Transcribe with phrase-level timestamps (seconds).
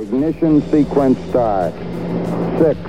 [0.00, 1.74] Ignition sequence start.
[2.58, 2.80] Six,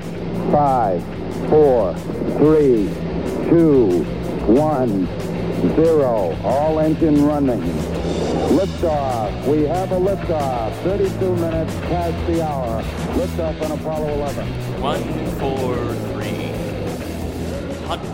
[0.50, 1.04] five,
[1.50, 1.94] four,
[2.38, 2.88] three,
[3.50, 4.02] two,
[4.46, 5.06] one,
[5.76, 6.34] zero.
[6.42, 7.60] All engine running.
[8.56, 9.46] Liftoff.
[9.46, 10.72] We have a liftoff.
[10.84, 12.82] 32 minutes past the hour.
[13.12, 14.80] Liftoff on Apollo 11.
[14.80, 15.02] One,
[15.38, 16.46] four, three.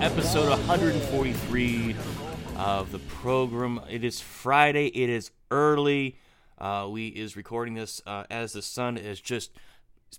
[0.04, 1.94] Episode 143
[2.56, 3.80] of the program.
[3.88, 4.88] It is Friday.
[4.88, 6.16] It is early.
[6.60, 9.52] Uh, we is recording this uh, as the sun is just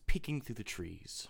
[0.08, 1.27] peeking through the trees.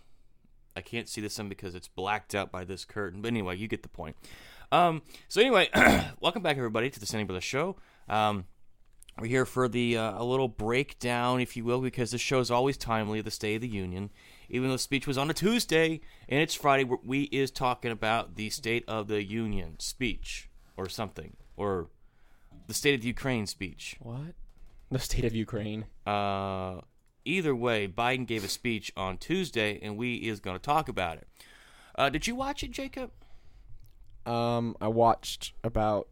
[0.75, 3.21] I can't see the sun because it's blacked out by this curtain.
[3.21, 4.15] But anyway, you get the point.
[4.71, 5.69] Um, so anyway,
[6.21, 7.75] welcome back everybody to the Standing Brothers Show.
[8.07, 8.45] Um,
[9.19, 12.51] we're here for the uh, a little breakdown, if you will, because the show is
[12.51, 13.19] always timely.
[13.21, 14.11] The State of the Union,
[14.47, 15.99] even though speech was on a Tuesday
[16.29, 21.35] and it's Friday, we is talking about the State of the Union speech or something,
[21.57, 21.89] or
[22.67, 23.97] the State of the Ukraine speech.
[23.99, 24.35] What?
[24.91, 25.85] The state of Ukraine.
[26.07, 26.81] Uh,
[27.23, 31.17] either way, Biden gave a speech on Tuesday, and we is going to talk about
[31.17, 31.27] it.
[31.95, 33.11] Uh, did you watch it, Jacob?
[34.25, 36.07] Um, I watched about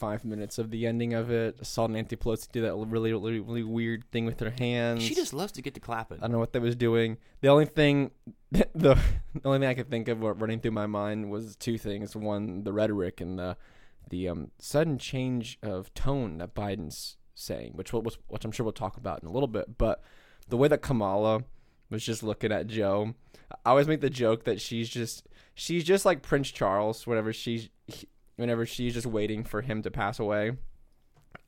[0.00, 1.56] five minutes of the ending of it.
[1.60, 5.02] I saw Nancy Pelosi do that really, really, really weird thing with her hands.
[5.02, 6.18] She just loves to get to clapping.
[6.18, 7.18] I don't know what that was doing.
[7.42, 8.10] The only thing,
[8.52, 8.98] the, the
[9.44, 12.16] only thing I could think of running through my mind was two things.
[12.16, 13.56] One, the rhetoric and the
[14.08, 18.72] the um, sudden change of tone that Biden's saying, which we'll, which I'm sure we'll
[18.72, 19.78] talk about in a little bit.
[19.78, 20.02] But
[20.48, 21.44] the way that Kamala
[21.90, 23.14] was just looking at Joe,
[23.64, 27.06] I always make the joke that she's just she's just like Prince Charles.
[27.06, 27.68] Whenever she's
[28.36, 30.52] whenever she's just waiting for him to pass away.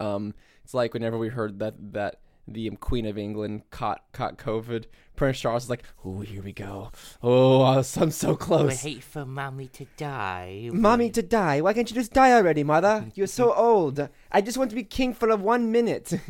[0.01, 0.35] Um,
[0.65, 5.41] it's like whenever we heard that that the Queen of England caught caught COVID, Prince
[5.41, 6.91] Charles is like, "Oh, here we go.
[7.23, 8.73] Oh, I'm so close.
[8.85, 10.71] I hate for mommy to die.
[10.73, 11.61] Mommy to die.
[11.61, 13.07] Why can't you just die already, mother?
[13.15, 14.09] You're so old.
[14.31, 16.13] I just want to be king for one minute."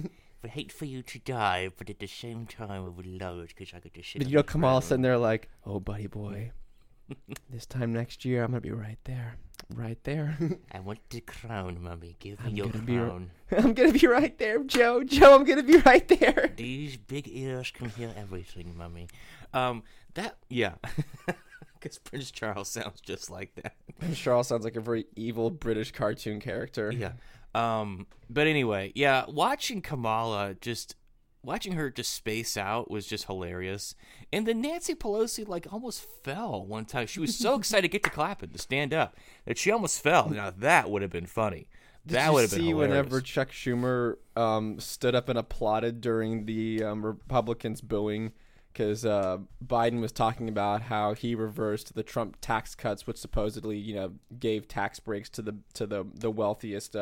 [0.45, 3.49] I hate for you to die, but at the same time, I would love it
[3.57, 4.19] because I to sit.
[4.19, 6.51] But you know, Kamala sitting there like, "Oh, buddy boy,
[7.51, 9.37] this time next year I'm gonna be right there,
[9.75, 10.37] right there.
[10.73, 12.17] I want the crown, mommy.
[12.19, 13.31] Give me I'm your gonna be crown.
[13.57, 15.05] I'm gonna be right there, Joe.
[15.05, 19.09] Joe, I'm gonna be right there." These big ears can hear everything, mommy.
[19.55, 19.83] Um,
[20.15, 20.75] that yeah,
[21.79, 23.75] because Prince Charles sounds just like that.
[23.99, 26.93] Prince Charles sounds like a very evil British cartoon character.
[26.93, 27.13] Yeah.
[27.55, 30.97] Um, but anyway, yeah, watching Kamala just
[31.43, 33.95] watching her just space out was just hilarious.
[34.33, 37.07] And then Nancy Pelosi like almost fell one time.
[37.07, 40.29] She was so excited to get to clapping to stand up that she almost fell.
[40.31, 41.69] Now that would have been funny.
[42.07, 42.91] Did that would have been see hilarious.
[42.91, 48.33] whenever Chuck Schumer um, stood up and applauded during the um, Republicans booing
[48.73, 53.77] because uh, Biden was talking about how he reversed the Trump tax cuts, which supposedly
[53.77, 56.97] you know gave tax breaks to the to the the wealthiest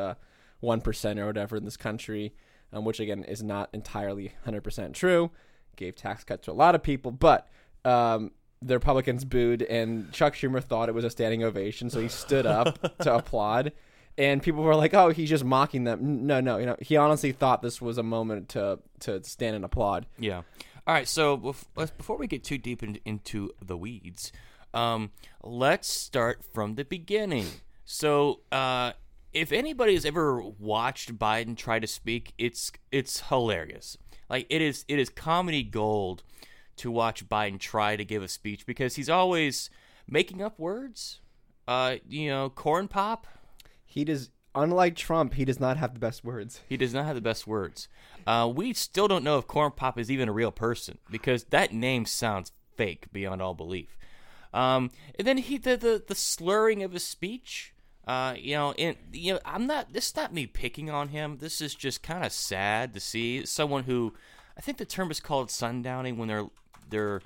[0.60, 0.82] one
[1.18, 2.34] or whatever in this country,
[2.72, 5.30] um, which again is not entirely hundred percent true.
[5.76, 7.48] Gave tax cuts to a lot of people, but
[7.84, 12.08] um, the Republicans booed, and Chuck Schumer thought it was a standing ovation, so he
[12.08, 13.72] stood up to applaud
[14.18, 17.32] and people were like, "Oh, he's just mocking them." No, no, you know, he honestly
[17.32, 20.06] thought this was a moment to to stand and applaud.
[20.18, 20.42] Yeah.
[20.86, 21.08] All right.
[21.08, 24.32] So before we get too deep in, into the weeds,
[24.74, 25.10] um,
[25.42, 27.46] let's start from the beginning.
[27.84, 28.92] So, uh,
[29.32, 33.96] if anybody has ever watched Biden try to speak, it's it's hilarious.
[34.28, 36.22] Like it is it is comedy gold
[36.76, 39.70] to watch Biden try to give a speech because he's always
[40.08, 41.20] making up words.
[41.68, 43.26] Uh, you know, corn pop.
[43.84, 46.60] He does, unlike Trump, he does not have the best words.
[46.68, 47.88] He does not have the best words.
[48.26, 51.72] Uh, we still don't know if Corn Pop is even a real person because that
[51.72, 53.96] name sounds fake beyond all belief.
[54.52, 57.74] Um, and then he the, the the slurring of his speech.
[58.10, 59.92] Uh, you know, and you know, I'm not.
[59.92, 61.38] This is not me picking on him.
[61.40, 64.14] This is just kind of sad to see someone who,
[64.56, 66.46] I think the term is called sundowning when they're
[66.88, 67.22] they're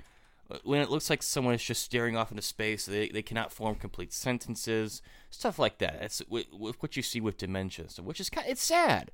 [0.63, 2.85] when it looks like someone is just staring off into space.
[2.85, 5.01] They they cannot form complete sentences,
[5.31, 6.21] stuff like that.
[6.29, 8.47] With what you see with dementia, so which is kind.
[8.47, 9.11] It's sad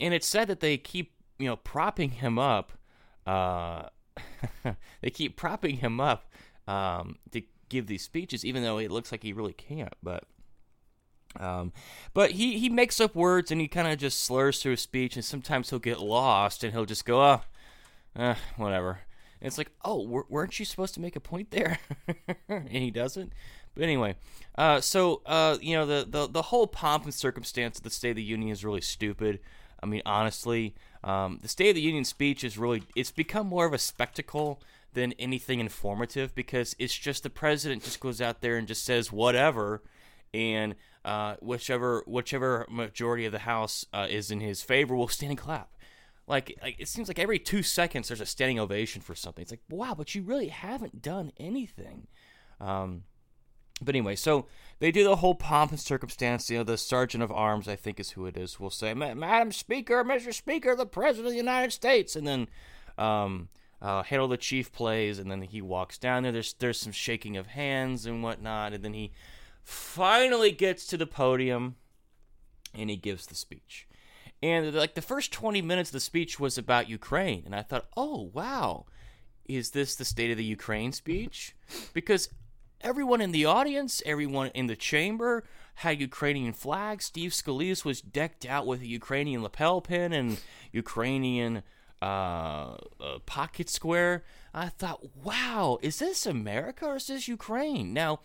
[0.00, 2.72] and it's sad that they keep you know propping him up
[3.26, 3.84] uh
[5.00, 6.30] they keep propping him up
[6.68, 10.24] um to give these speeches even though it looks like he really can't but
[11.38, 11.72] um
[12.14, 15.16] but he he makes up words and he kind of just slurs through his speech
[15.16, 17.40] and sometimes he'll get lost and he'll just go oh
[18.14, 19.00] uh, whatever.
[19.40, 21.78] And it's like oh w- weren't you supposed to make a point there?
[22.48, 23.32] And he doesn't.
[23.74, 24.16] But anyway
[24.56, 28.10] uh so uh you know the the, the whole pomp and circumstance of the state
[28.10, 29.40] of the union is really stupid.
[29.82, 33.66] I mean, honestly, um, the State of the Union speech is really, it's become more
[33.66, 34.60] of a spectacle
[34.94, 39.10] than anything informative because it's just the president just goes out there and just says
[39.10, 39.82] whatever,
[40.32, 45.30] and uh, whichever whichever majority of the House uh, is in his favor will stand
[45.30, 45.70] and clap.
[46.26, 49.42] Like, like it seems like every two seconds there's a standing ovation for something.
[49.42, 52.06] It's like, wow, but you really haven't done anything.
[52.60, 53.02] Um,
[53.80, 54.46] but anyway, so
[54.78, 56.48] they do the whole pomp and circumstance.
[56.48, 59.50] You know, the sergeant of arms, I think is who it is, will say, "Madam
[59.52, 60.32] Speaker, Mr.
[60.32, 62.48] Speaker, the President of the United States," and then
[62.96, 63.48] um,
[63.80, 66.32] uh, Hail to the Chief plays, and then he walks down there.
[66.32, 69.10] There's there's some shaking of hands and whatnot, and then he
[69.62, 71.76] finally gets to the podium,
[72.74, 73.86] and he gives the speech.
[74.42, 77.86] And like the first 20 minutes of the speech was about Ukraine, and I thought,
[77.96, 78.86] oh wow,
[79.44, 81.54] is this the state of the Ukraine speech?
[81.92, 82.28] Because
[82.80, 85.44] everyone in the audience, everyone in the chamber
[85.76, 87.06] had Ukrainian flags.
[87.06, 90.38] Steve Scalise was decked out with a Ukrainian lapel pin and
[90.72, 91.62] Ukrainian
[92.02, 92.04] uh,
[93.00, 94.24] uh, pocket square.
[94.52, 97.92] I thought, wow, is this America or is this Ukraine?
[97.94, 98.20] Now,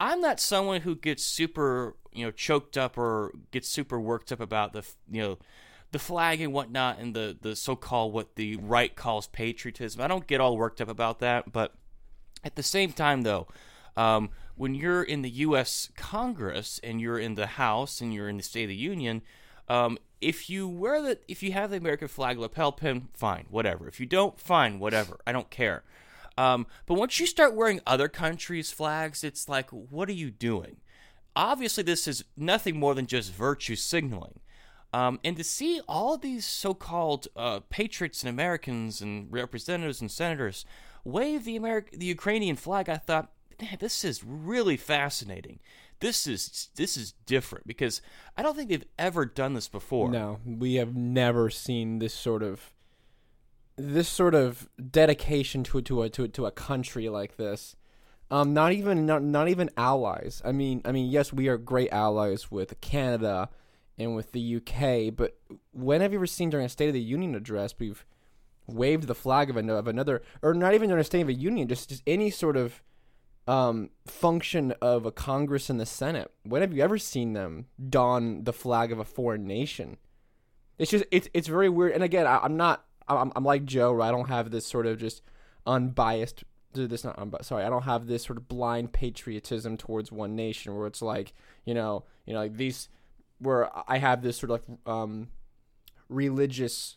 [0.00, 4.40] I'm not someone who gets super, you know, choked up or gets super worked up
[4.40, 5.38] about the, you know,
[5.92, 10.00] the flag and whatnot and the the so-called what the right calls patriotism.
[10.00, 11.74] I don't get all worked up about that, but
[12.44, 13.48] at the same time, though,
[13.96, 15.90] um, when you're in the U.S.
[15.96, 19.22] Congress and you're in the House and you're in the State of the Union,
[19.68, 23.88] um, if you wear the if you have the American flag lapel pin, fine, whatever.
[23.88, 25.18] If you don't, fine, whatever.
[25.26, 25.82] I don't care.
[26.38, 30.76] Um, but once you start wearing other countries' flags, it's like, what are you doing?
[31.36, 34.40] Obviously, this is nothing more than just virtue signaling.
[34.92, 40.64] Um, and to see all these so-called uh, patriots and Americans and representatives and senators
[41.04, 43.30] wave the Ameri- the Ukrainian flag, I thought,
[43.78, 45.60] this is really fascinating.
[46.00, 48.00] This is this is different because
[48.36, 50.10] I don't think they've ever done this before.
[50.10, 52.72] No, we have never seen this sort of
[53.80, 57.76] this sort of dedication to to a to, to a country like this.
[58.30, 60.40] Um, not even not, not even allies.
[60.44, 63.48] I mean, I mean, yes, we are great allies with Canada
[63.98, 65.36] and with the UK, but
[65.72, 68.06] when have you ever seen during a State of the Union address we've
[68.66, 71.34] waved the flag of, an, of another, or not even during a State of the
[71.34, 72.82] Union, just just any sort of
[73.48, 76.30] um, function of a Congress and the Senate.
[76.44, 79.96] When have you ever seen them don the flag of a foreign nation?
[80.78, 81.92] It's just it's it's very weird.
[81.92, 82.84] And again, I, am not
[83.16, 83.92] I'm, I'm like Joe.
[83.92, 85.22] Where I don't have this sort of just
[85.66, 86.44] unbiased.
[86.72, 87.48] This not unbiased.
[87.48, 91.32] Sorry, I don't have this sort of blind patriotism towards one nation where it's like
[91.64, 92.88] you know you know like these
[93.38, 95.28] where I have this sort of like um,
[96.08, 96.96] religious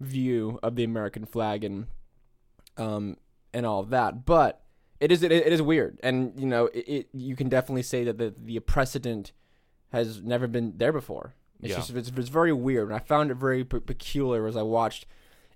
[0.00, 1.86] view of the American flag and
[2.76, 3.16] um
[3.52, 4.24] and all of that.
[4.24, 4.62] But
[5.00, 8.04] it is it, it is weird, and you know it, it, you can definitely say
[8.04, 9.32] that the the precedent
[9.92, 11.34] has never been there before.
[11.60, 11.76] It's Yeah.
[11.76, 15.06] just it's, it's very weird, and I found it very pe- peculiar as I watched,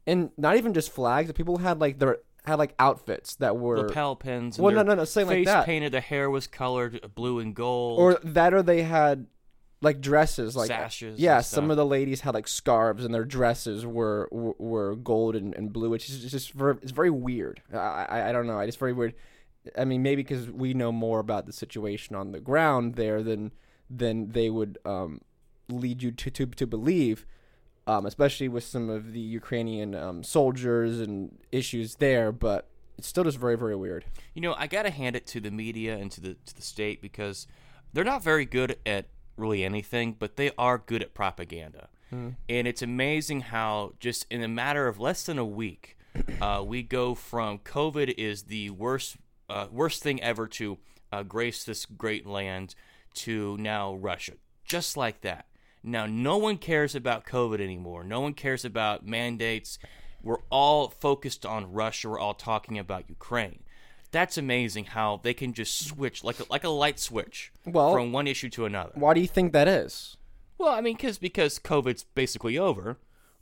[0.06, 1.32] and not even just flags.
[1.32, 4.58] People had like their had like outfits that were Lapel pins.
[4.58, 5.64] And Well, no, no, no, saying like face that.
[5.66, 5.92] painted.
[5.92, 7.98] The hair was colored blue and gold.
[7.98, 9.26] or that, or they had
[9.80, 11.70] like dresses, like Sashes Yeah, and some stuff.
[11.72, 15.72] of the ladies had like scarves, and their dresses were were, were gold and, and
[15.72, 17.60] blue, which is just very, it's very weird.
[17.72, 18.58] I, I I don't know.
[18.60, 19.14] It's very weird.
[19.78, 23.52] I mean, maybe because we know more about the situation on the ground there than
[23.90, 25.20] than they would um,
[25.68, 27.24] lead you to to, to believe.
[27.86, 32.66] Um, especially with some of the Ukrainian um, soldiers and issues there, but
[32.96, 34.06] it's still just very, very weird.
[34.32, 37.02] You know, I gotta hand it to the media and to the to the state
[37.02, 37.46] because
[37.92, 41.88] they're not very good at really anything, but they are good at propaganda.
[42.48, 45.98] And it's amazing how just in a matter of less than a week,
[46.40, 49.17] uh, we go from COVID is the worst
[49.50, 50.79] uh, worst thing ever to
[51.12, 52.74] uh, grace this great land
[53.14, 55.46] to now Russia, just like that.
[55.86, 58.05] Now, no one cares about COVID anymore.
[58.05, 59.79] No one cares about mandates.
[60.22, 62.08] We're all focused on Russia.
[62.08, 63.62] We're all talking about Ukraine.
[64.10, 68.12] That's amazing how they can just switch like a, like a light switch Well- from
[68.12, 68.93] one issue to another.
[68.94, 70.17] Why do you think that is?
[70.56, 72.96] Well, I mean, cause, because COVID's basically over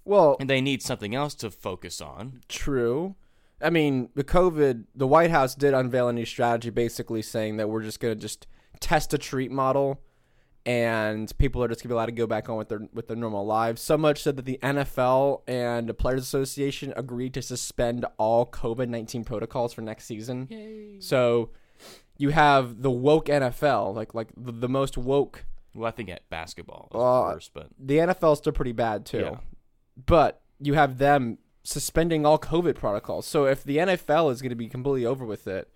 [0.04, 2.40] Well, and they need something else to focus on.
[2.48, 3.14] True.
[3.60, 7.68] I mean, the COVID, the White House did unveil a new strategy basically saying that
[7.68, 8.48] we're just going to just
[8.80, 10.00] test a treat model
[10.64, 13.08] and people are just going to be allowed to go back on with their with
[13.08, 13.82] their normal lives.
[13.82, 19.26] So much so that the NFL and the Players Association agreed to suspend all COVID-19
[19.26, 20.98] protocols for next season.
[21.00, 21.50] So
[22.16, 26.28] you have the woke NFL, like like the, the most woke Well, I think at
[26.30, 29.18] basketball is Uh, worse, but the NFL is still pretty bad too.
[29.18, 29.36] Yeah.
[30.06, 33.26] But you have them suspending all COVID protocols.
[33.26, 35.68] So if the NFL is going to be completely over with it,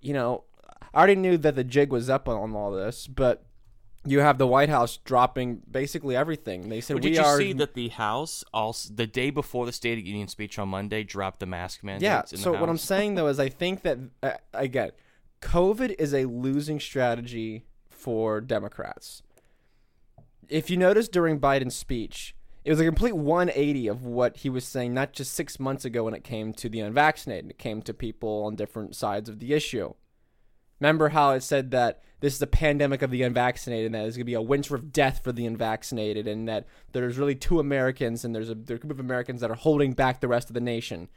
[0.00, 0.44] you know,
[0.92, 3.44] I already knew that the jig was up on, all this, but
[4.04, 6.68] you have the White House dropping basically everything.
[6.68, 9.66] They said But we did you are see that the House also the day before
[9.66, 12.02] the State of the Union speech on Monday dropped the mask mandate?
[12.02, 12.22] Yeah.
[12.24, 14.92] So what I'm saying though is I think that uh, again,
[15.42, 19.22] COVID is a losing strategy for Democrats.
[20.48, 22.34] If you notice during Biden's speech,
[22.64, 26.04] it was a complete 180 of what he was saying, not just six months ago
[26.04, 27.50] when it came to the unvaccinated.
[27.50, 29.94] It came to people on different sides of the issue.
[30.80, 34.16] Remember how it said that this is a pandemic of the unvaccinated, and that there's
[34.16, 37.60] going to be a winter of death for the unvaccinated, and that there's really two
[37.60, 40.48] Americans, and there's a, there's a group of Americans that are holding back the rest
[40.48, 41.08] of the nation.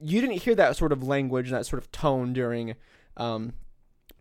[0.00, 2.74] You didn't hear that sort of language and that sort of tone during
[3.16, 3.52] um,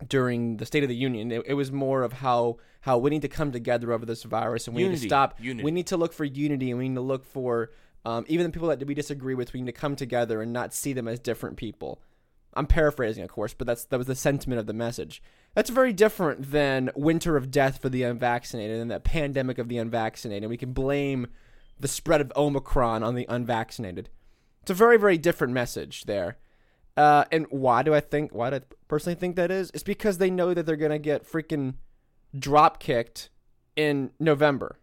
[0.08, 1.32] during the State of the Union.
[1.32, 4.68] It, it, was more of how how we need to come together over this virus,
[4.68, 5.42] and we unity, need to stop.
[5.42, 5.64] Unity.
[5.64, 7.72] We need to look for unity, and we need to look for
[8.06, 9.54] um, even the people that we disagree with.
[9.54, 12.02] We need to come together and not see them as different people.
[12.56, 15.22] I'm paraphrasing, of course, but that's that was the sentiment of the message.
[15.54, 19.78] That's very different than winter of death for the unvaccinated and that pandemic of the
[19.78, 20.50] unvaccinated.
[20.50, 21.28] We can blame
[21.80, 24.10] the spread of Omicron on the unvaccinated.
[24.62, 26.38] It's a very, very different message there.
[26.98, 28.34] Uh, and why do I think?
[28.34, 29.70] Why do I personally think that is?
[29.74, 31.76] It's because they know that they're gonna get freaking
[32.38, 33.30] drop kicked
[33.76, 34.80] in November.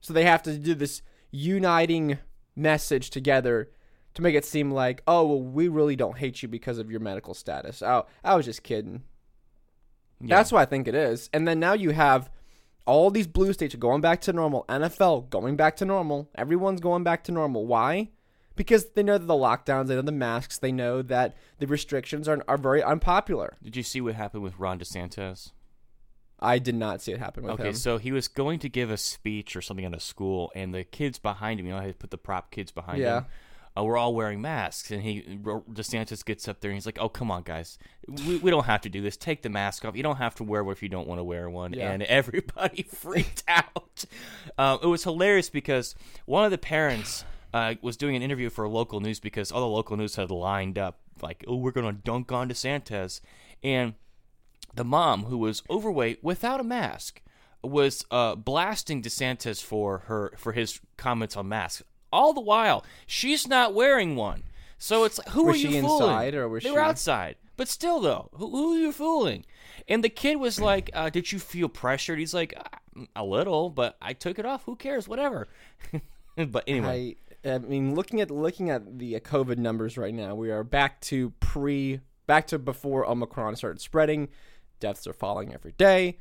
[0.00, 2.18] So they have to do this uniting
[2.54, 3.70] message together
[4.16, 7.00] to make it seem like, oh, well, we really don't hate you because of your
[7.00, 7.82] medical status.
[7.82, 9.02] Oh, I was just kidding.
[10.20, 10.36] Yeah.
[10.36, 11.28] That's what I think it is.
[11.32, 12.30] And then now you have
[12.86, 16.80] all these blue states are going back to normal, NFL going back to normal, everyone's
[16.80, 17.66] going back to normal.
[17.66, 18.08] Why?
[18.54, 22.26] Because they know that the lockdowns, they know the masks, they know that the restrictions
[22.26, 23.58] are, are very unpopular.
[23.62, 25.52] Did you see what happened with Ron DeSantis?
[26.40, 27.68] I did not see it happen with okay, him.
[27.68, 30.72] Okay, so he was going to give a speech or something at a school, and
[30.72, 33.18] the kids behind him, you know, I had to put the prop kids behind yeah.
[33.18, 33.26] him
[33.76, 34.90] uh, we're all wearing masks.
[34.90, 37.78] And he, DeSantis gets up there and he's like, oh, come on, guys.
[38.08, 39.16] We, we don't have to do this.
[39.16, 39.96] Take the mask off.
[39.96, 41.72] You don't have to wear one if you don't want to wear one.
[41.72, 41.90] Yeah.
[41.90, 44.04] And everybody freaked out.
[44.56, 48.64] Um, it was hilarious because one of the parents uh, was doing an interview for
[48.64, 51.94] a local news because all the local news had lined up, like, oh, we're going
[51.94, 53.20] to dunk on DeSantis.
[53.62, 53.94] And
[54.74, 57.20] the mom, who was overweight without a mask,
[57.62, 63.46] was uh, blasting DeSantis for her for his comments on masks all the while she's
[63.46, 64.42] not wearing one.
[64.78, 66.10] So it's like, who was are you she fooling?
[66.10, 66.74] inside or was they she...
[66.74, 69.44] were outside, but still though, who, who are you fooling?
[69.88, 72.54] And the kid was like, uh, "Did you feel pressured?" He's like,
[73.14, 74.64] "A little, but I took it off.
[74.64, 75.08] Who cares?
[75.08, 75.48] Whatever."
[76.36, 80.34] but anyway, I, I mean, looking at looking at the uh, COVID numbers right now,
[80.34, 84.28] we are back to pre, back to before Omicron started spreading.
[84.80, 86.18] Deaths are falling every day.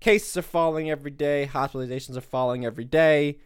[0.00, 1.50] Cases are falling every day.
[1.52, 3.38] Hospitalizations are falling every day.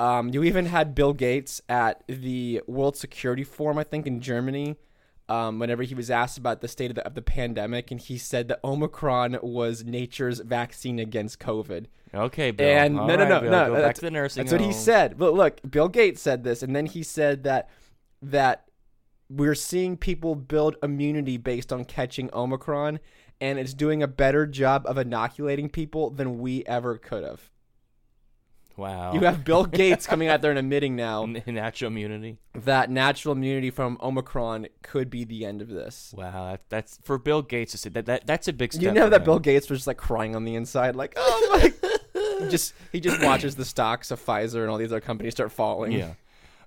[0.00, 4.76] Um, you even had Bill Gates at the World Security Forum, I think, in Germany.
[5.28, 8.18] Um, whenever he was asked about the state of the, of the pandemic, and he
[8.18, 11.86] said that Omicron was nature's vaccine against COVID.
[12.12, 12.66] Okay, Bill.
[12.66, 13.50] And All no, no, right, no, Bill.
[13.50, 13.66] no.
[13.66, 15.16] Go that's, back to the nursing That's what he said.
[15.16, 17.68] But look, Bill Gates said this, and then he said that
[18.22, 18.64] that
[19.28, 22.98] we're seeing people build immunity based on catching Omicron,
[23.40, 27.49] and it's doing a better job of inoculating people than we ever could have.
[28.80, 29.12] Wow.
[29.12, 32.38] You have Bill Gates coming out there and admitting now natural immunity.
[32.54, 36.14] that natural immunity from Omicron could be the end of this.
[36.16, 38.82] Wow, that, that's for Bill Gates to say that, that that's a big step.
[38.82, 39.24] You know for that him.
[39.26, 42.48] Bill Gates was just like crying on the inside, like, oh my.
[42.48, 45.92] just he just watches the stocks of Pfizer and all these other companies start falling.
[45.92, 46.14] Yeah.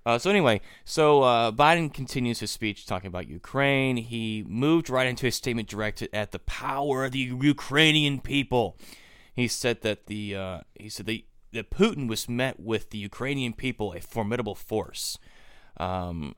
[0.05, 3.97] Uh, so anyway, so uh, Biden continues his speech talking about Ukraine.
[3.97, 8.77] He moved right into his statement directed at the power of the Ukrainian people.
[9.33, 13.53] He said that the uh, he said the that Putin was met with the Ukrainian
[13.53, 15.17] people a formidable force.
[15.77, 16.35] Um,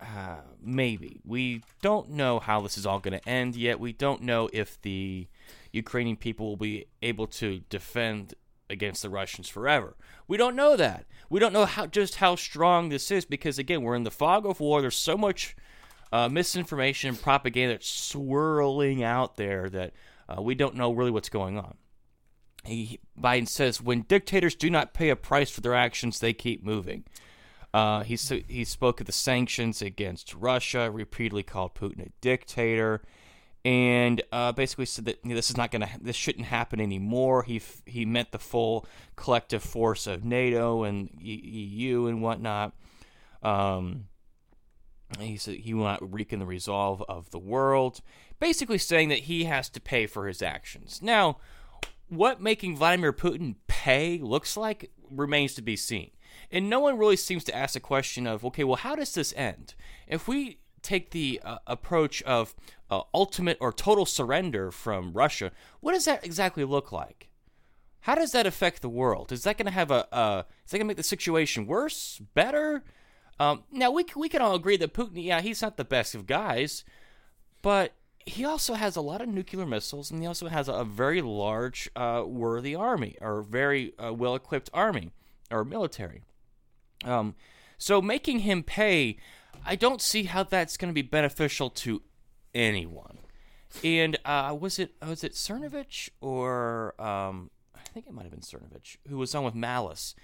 [0.00, 3.80] uh, maybe we don't know how this is all going to end yet.
[3.80, 5.26] We don't know if the
[5.72, 8.34] Ukrainian people will be able to defend
[8.70, 9.96] against the Russians forever.
[10.26, 11.06] We don't know that.
[11.30, 14.46] We don't know how just how strong this is because again, we're in the fog
[14.46, 14.80] of war.
[14.80, 15.56] There's so much
[16.12, 19.92] uh, misinformation and propaganda that's swirling out there that
[20.28, 21.76] uh, we don't know really what's going on.
[22.64, 26.62] He, Biden says, when dictators do not pay a price for their actions, they keep
[26.62, 27.04] moving.
[27.72, 28.16] Uh, he
[28.48, 33.02] he spoke of the sanctions against Russia, repeatedly called Putin a dictator,
[33.64, 36.80] and uh, basically said that you know, this is not going to this shouldn't happen
[36.80, 37.42] anymore.
[37.42, 38.86] He he meant the full
[39.16, 42.72] collective force of NATO and EU and whatnot.
[43.42, 44.06] Um,
[45.20, 48.00] he said he will not weaken the resolve of the world,
[48.40, 51.00] basically saying that he has to pay for his actions.
[51.02, 51.36] Now,
[52.08, 56.10] what making Vladimir Putin pay looks like remains to be seen.
[56.50, 59.34] And no one really seems to ask the question of, okay, well, how does this
[59.36, 59.74] end?
[60.06, 62.54] If we take the uh, approach of
[62.90, 67.28] uh, ultimate or total surrender from Russia, what does that exactly look like?
[68.00, 69.32] How does that affect the world?
[69.32, 70.14] Is that going to have a?
[70.14, 72.84] Uh, is that going to make the situation worse, better?
[73.40, 76.26] Um, now we we can all agree that Putin, yeah, he's not the best of
[76.26, 76.84] guys,
[77.60, 77.92] but
[78.28, 81.88] he also has a lot of nuclear missiles, and he also has a very large,
[81.96, 85.10] uh, worthy army or very uh, well equipped army.
[85.50, 86.22] or military.
[87.04, 87.34] Um,
[87.78, 89.16] so making him pay,
[89.64, 92.02] I don't see how that's going to be beneficial to
[92.54, 93.18] anyone.
[93.84, 98.40] And uh, was it was it Cernovich or um, I think it might have been
[98.40, 100.14] Cernovich who was on with Malice,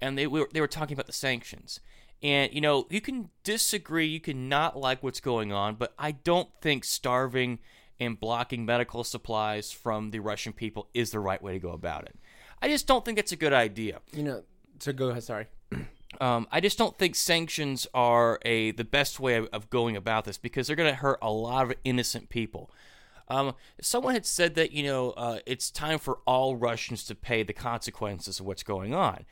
[0.00, 1.80] and they were they were talking about the sanctions.
[2.22, 6.12] And you know you can disagree, you can not like what's going on, but I
[6.12, 7.58] don't think starving
[8.00, 12.04] and blocking medical supplies from the Russian people is the right way to go about
[12.04, 12.16] it.
[12.60, 14.00] I just don't think it's a good idea.
[14.12, 14.42] You know,
[14.80, 15.22] to go ahead.
[15.22, 15.46] Sorry.
[16.20, 20.24] Um, I just don't think sanctions are a the best way of, of going about
[20.24, 22.70] this because they're going to hurt a lot of innocent people.
[23.26, 27.42] Um, someone had said that you know uh, it's time for all Russians to pay
[27.42, 29.24] the consequences of what's going on.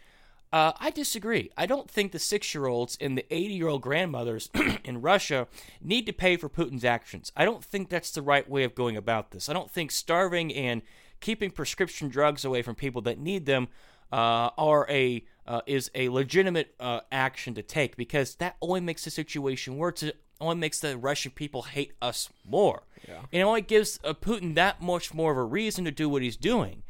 [0.53, 1.51] Uh, I disagree.
[1.57, 4.51] I don't think the six-year-olds and the eighty-year-old grandmothers
[4.85, 5.49] in Russia
[5.81, 7.33] need to pay for Putin's actions.
[7.35, 9.49] I don't think that's the right way of going about this.
[9.49, 10.83] I don't think starving and
[11.21, 13.69] keeping prescription drugs away from people that need them
[14.13, 19.05] uh, are a uh, is a legitimate uh, action to take because that only makes
[19.05, 20.03] the situation worse.
[20.03, 22.83] It only makes the Russian people hate us more.
[23.09, 23.21] Yeah.
[23.33, 26.23] And it only gives uh, Putin that much more of a reason to do what
[26.23, 26.83] he's doing.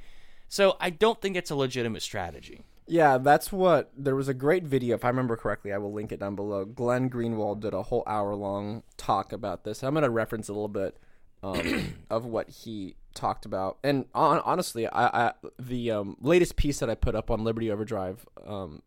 [0.48, 2.62] So I don't think it's a legitimate strategy.
[2.86, 5.72] Yeah, that's what there was a great video, if I remember correctly.
[5.72, 6.64] I will link it down below.
[6.64, 9.82] Glenn Greenwald did a whole hour long talk about this.
[9.82, 10.98] I'm going to reference a little bit
[11.42, 13.78] um, of what he talked about.
[13.84, 18.18] And on, honestly, I, I the um, latest piece that I put up on libertyoverdrive
[18.46, 18.82] um,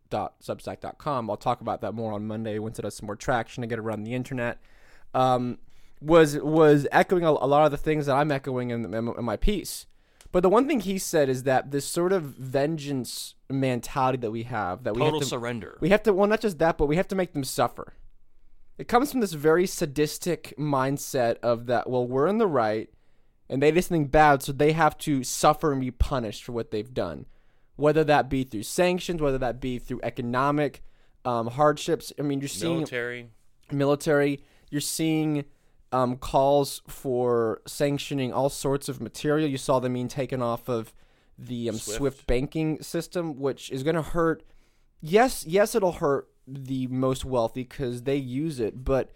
[1.30, 3.78] I'll talk about that more on Monday once it has some more traction to get
[3.78, 4.58] around the internet.
[5.14, 5.58] Um,
[6.00, 9.24] was was echoing a, a, lot of the things that I'm echoing in, in, in
[9.24, 9.86] my piece.
[10.36, 14.42] But the one thing he said is that this sort of vengeance mentality that we
[14.42, 15.78] have that we total have to, surrender.
[15.80, 17.94] We have to well not just that, but we have to make them suffer.
[18.76, 22.90] It comes from this very sadistic mindset of that well we're in the right
[23.48, 26.70] and they did something bad, so they have to suffer and be punished for what
[26.70, 27.24] they've done,
[27.76, 30.82] whether that be through sanctions, whether that be through economic
[31.24, 32.12] um, hardships.
[32.18, 33.30] I mean, you're seeing military,
[33.72, 34.44] military.
[34.70, 35.46] You're seeing
[35.92, 39.48] um, calls for sanctioning all sorts of material.
[39.48, 40.92] You saw the mean taken off of
[41.38, 41.98] the um, Swift.
[41.98, 44.42] Swift banking system, which is going to hurt.
[45.00, 49.12] Yes, yes, it'll hurt the most wealthy because they use it, but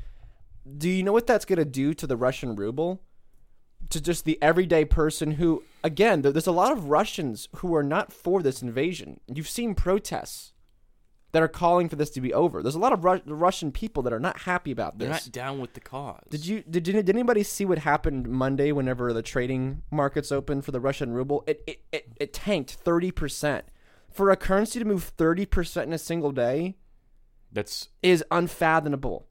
[0.77, 3.01] do you know what that's going to do to the Russian ruble?
[3.89, 8.13] to just the everyday person who, again, there's a lot of Russians who are not
[8.13, 9.21] for this invasion.
[9.27, 10.53] You've seen protests
[11.33, 12.63] that are calling for this to be over.
[12.63, 15.07] There's a lot of Ru- Russian people that are not happy about this.
[15.07, 16.25] They're not down with the cause.
[16.31, 20.73] Did you did, did anybody see what happened Monday whenever the trading markets opened for
[20.73, 21.45] the Russian ruble?
[21.47, 23.63] It it, it, it tanked 30%.
[24.11, 26.77] For a currency to move 30% in a single day,
[27.53, 29.27] that's is unfathomable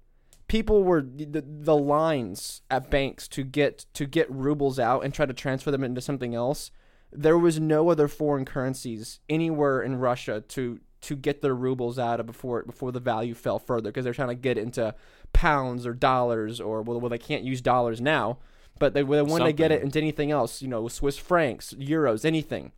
[0.47, 5.25] people were the, the lines at banks to get to get rubles out and try
[5.25, 6.71] to transfer them into something else
[7.11, 12.19] there was no other foreign currencies anywhere in Russia to to get their rubles out
[12.19, 14.93] of before before the value fell further because they're trying to get into
[15.33, 18.37] pounds or dollars or well, well they can't use dollars now
[18.79, 22.25] but they, they wanted to get it into anything else you know Swiss francs euros
[22.25, 22.71] anything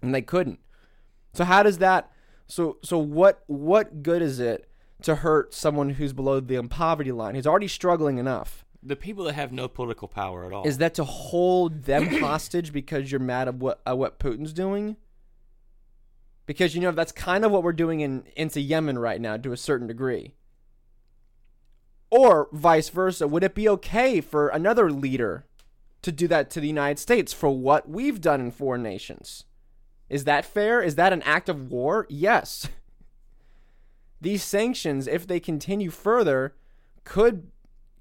[0.00, 0.60] and they couldn't
[1.34, 2.10] so how does that
[2.46, 4.70] so so what what good is it
[5.02, 8.64] to hurt someone who's below the poverty line, who's already struggling enough.
[8.82, 10.66] The people that have no political power at all.
[10.66, 14.96] Is that to hold them hostage because you're mad at what at what Putin's doing?
[16.50, 19.52] Because you know that's kind of what we're doing in into Yemen right now to
[19.52, 20.34] a certain degree.
[22.10, 25.44] Or vice versa, would it be okay for another leader
[26.02, 29.44] to do that to the United States for what we've done in foreign nations?
[30.08, 30.82] Is that fair?
[30.82, 32.04] Is that an act of war?
[32.10, 32.68] Yes.
[34.20, 36.56] these sanctions, if they continue further,
[37.04, 37.52] could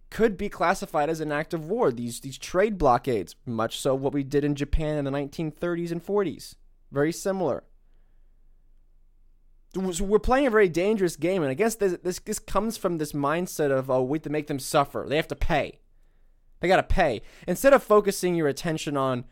[0.09, 1.91] could be classified as an act of war.
[1.91, 6.03] These these trade blockades, much so what we did in Japan in the 1930s and
[6.03, 6.55] 40s,
[6.91, 7.63] very similar.
[9.75, 13.13] We're playing a very dangerous game, and I guess this, this this comes from this
[13.13, 15.05] mindset of oh, we have to make them suffer.
[15.07, 15.79] They have to pay.
[16.59, 19.25] They got to pay instead of focusing your attention on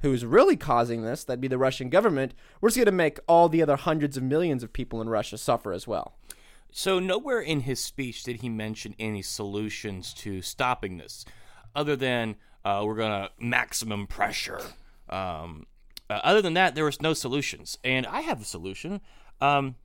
[0.00, 1.24] who's really causing this.
[1.24, 2.34] That'd be the Russian government.
[2.60, 5.38] We're just going to make all the other hundreds of millions of people in Russia
[5.38, 6.16] suffer as well.
[6.70, 11.24] So, nowhere in his speech did he mention any solutions to stopping this,
[11.74, 14.60] other than uh, we're going to maximum pressure.
[15.08, 15.66] Um,
[16.10, 17.78] uh, other than that, there was no solutions.
[17.82, 19.00] And I have a solution.
[19.40, 19.76] Um,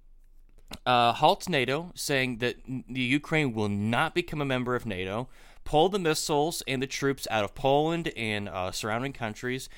[0.86, 5.30] uh, halt NATO, saying that the Ukraine will not become a member of NATO,
[5.64, 9.70] pull the missiles and the troops out of Poland and uh, surrounding countries,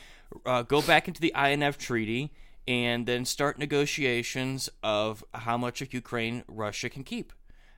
[0.46, 2.32] uh, go back into the INF treaty,
[2.68, 7.32] and then start negotiations of how much of Ukraine Russia can keep,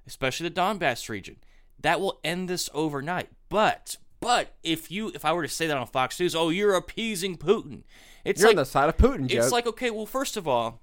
[0.06, 1.38] especially the Donbass region.
[1.80, 3.30] That will end this overnight.
[3.50, 6.76] But but if you if I were to say that on Fox News, oh, you're
[6.76, 7.84] appeasing Putin.
[8.24, 9.32] It's you're like, on the side of Putin.
[9.32, 10.82] It's like okay, well, first of all,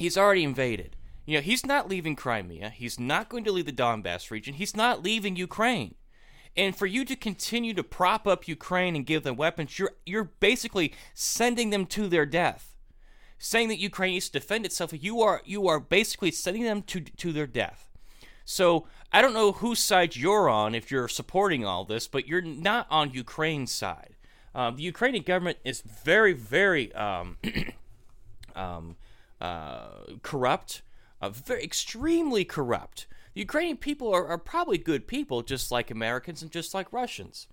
[0.00, 0.96] he's already invaded.
[1.26, 2.70] You know, he's not leaving Crimea.
[2.70, 4.54] He's not going to leave the Donbass region.
[4.54, 5.94] He's not leaving Ukraine.
[6.56, 10.32] And for you to continue to prop up Ukraine and give them weapons, you're you're
[10.40, 12.74] basically sending them to their death.
[13.38, 17.00] Saying that Ukraine needs to defend itself, you are you are basically sending them to
[17.00, 17.88] to their death.
[18.44, 22.42] So I don't know whose side you're on if you're supporting all this, but you're
[22.42, 24.16] not on Ukraine's side.
[24.54, 27.36] Um, the Ukrainian government is very, very um,
[28.56, 28.96] um,
[29.40, 30.82] uh, corrupt,
[31.20, 33.06] uh, very extremely corrupt.
[33.34, 37.46] The Ukrainian people are, are probably good people, just like Americans and just like Russians.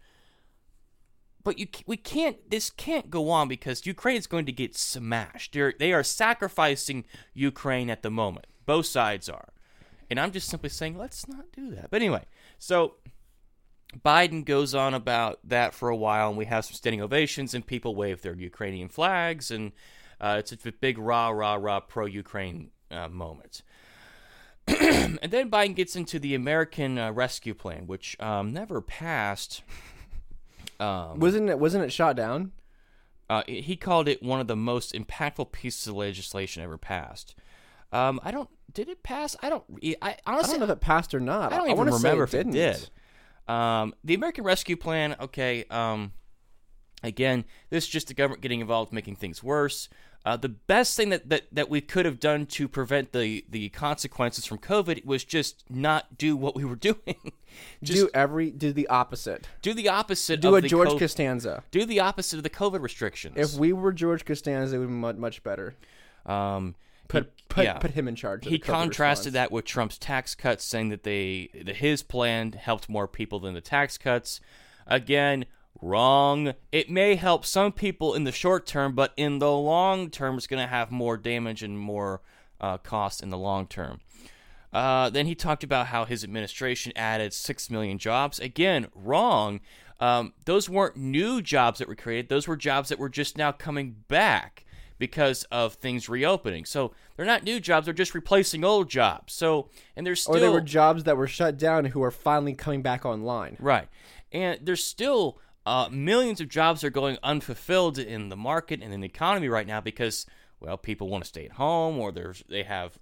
[1.43, 2.49] But you, we can't.
[2.49, 5.53] This can't go on because Ukraine is going to get smashed.
[5.53, 8.47] They're, they are sacrificing Ukraine at the moment.
[8.65, 9.49] Both sides are,
[10.09, 11.89] and I'm just simply saying, let's not do that.
[11.89, 12.25] But anyway,
[12.59, 12.95] so
[14.03, 17.65] Biden goes on about that for a while, and we have some standing ovations, and
[17.65, 19.71] people wave their Ukrainian flags, and
[20.19, 23.61] uh, it's a big rah rah rah pro Ukraine uh, moment.
[24.67, 29.63] and then Biden gets into the American uh, Rescue Plan, which um, never passed.
[30.79, 31.57] Um, wasn't it?
[31.57, 32.51] Wasn't it shot down?
[33.29, 37.33] Uh, he called it one of the most impactful pieces of legislation ever passed.
[37.91, 38.49] Um, I don't.
[38.71, 39.35] Did it pass?
[39.41, 39.63] I don't.
[40.01, 41.51] I honestly I don't know if it passed or not.
[41.51, 42.51] I don't I even remember it if it didn't.
[42.53, 42.89] did.
[43.51, 45.15] Um, the American Rescue Plan.
[45.19, 45.65] Okay.
[45.71, 46.11] Um,
[47.03, 49.89] again, this is just the government getting involved, making things worse.
[50.25, 53.69] Uh, the best thing that, that, that we could have done to prevent the, the
[53.69, 57.31] consequences from COVID was just not do what we were doing.
[57.81, 59.47] just do every do the opposite.
[59.61, 60.41] do the opposite.
[60.41, 61.63] Do of a the George co- Costanza.
[61.71, 63.35] do the opposite of the COVID restrictions.
[63.37, 65.75] If we were George Costanza, it would be much, much better.
[66.25, 66.75] um,
[67.07, 67.73] Put he- put, yeah.
[67.77, 68.45] put him in charge.
[68.45, 69.33] He contrasted response.
[69.47, 73.53] that with Trump's tax cuts, saying that they that his plan helped more people than
[73.53, 74.41] the tax cuts.
[74.85, 75.45] Again,
[75.81, 76.53] wrong.
[76.71, 80.47] It may help some people in the short term, but in the long term, it's
[80.47, 82.21] going to have more damage and more
[82.59, 83.99] uh, cost in the long term.
[84.73, 88.39] Uh, then he talked about how his administration added six million jobs.
[88.39, 89.61] Again, wrong.
[89.99, 92.29] Um, those weren't new jobs that were created.
[92.29, 94.65] Those were jobs that were just now coming back
[94.99, 96.65] because of things reopening.
[96.65, 99.33] So they're not new jobs; they're just replacing old jobs.
[99.33, 102.53] So and there's still Or there were jobs that were shut down who are finally
[102.53, 103.57] coming back online.
[103.59, 103.87] Right.
[104.31, 109.01] And there's still uh, millions of jobs are going unfulfilled in the market and in
[109.01, 110.25] the economy right now because,
[110.61, 112.97] well, people want to stay at home or there's they have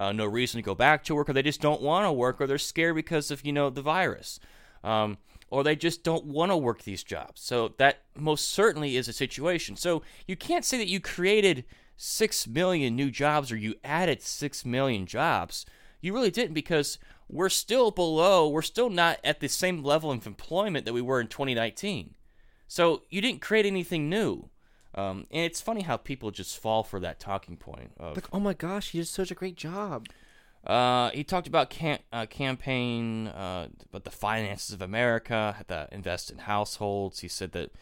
[0.00, 2.40] uh, no reason to go back to work or they just don't want to work
[2.40, 4.40] or they're scared because of, you know, the virus.
[4.82, 5.18] Um,
[5.50, 7.42] or they just don't want to work these jobs.
[7.42, 9.76] So that most certainly is a situation.
[9.76, 11.66] So you can't say that you created
[11.98, 15.66] 6 million new jobs or you added 6 million jobs.
[16.00, 20.26] You really didn't because we're still below, we're still not at the same level of
[20.26, 22.14] employment that we were in 2019.
[22.68, 24.48] So you didn't create anything new.
[24.94, 28.40] Um, and it's funny how people just fall for that talking point of Like, oh
[28.40, 30.06] my gosh, he did such a great job.
[30.66, 36.30] uh, he talked about cam- uh, campaign, uh, about the finances of America, the invest
[36.30, 37.20] in households.
[37.20, 37.72] He said that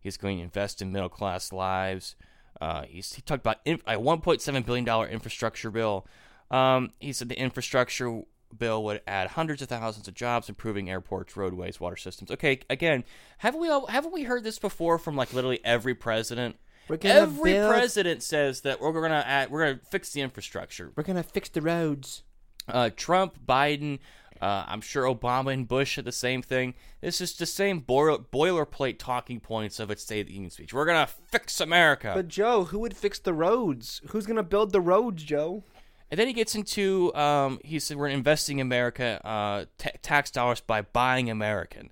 [0.00, 2.14] he's going to invest in middle class lives.
[2.60, 6.06] Uh, he's, he talked about in- a 1.7 billion dollar infrastructure bill.
[6.50, 8.22] Um, he said the infrastructure
[8.56, 12.30] bill would add hundreds of thousands of jobs, improving airports, roadways, water systems.
[12.32, 13.04] Okay, again,
[13.38, 16.56] haven't we all haven't we heard this before from like literally every president?
[17.02, 21.22] Every build- president says that we're gonna add, we're gonna fix the infrastructure We're gonna
[21.22, 22.24] fix the roads.
[22.66, 24.00] uh, Trump, Biden,
[24.42, 26.74] uh, I'm sure Obama and Bush said the same thing.
[27.00, 30.72] This is the same boiler, boilerplate talking points of its State of the Union speech.
[30.74, 34.00] We're gonna fix America, But Joe, who would fix the roads?
[34.08, 35.62] Who's gonna build the roads, Joe?
[36.10, 40.60] And then he gets into um, he said we're investing America uh, ta tax dollars
[40.60, 41.90] by buying American.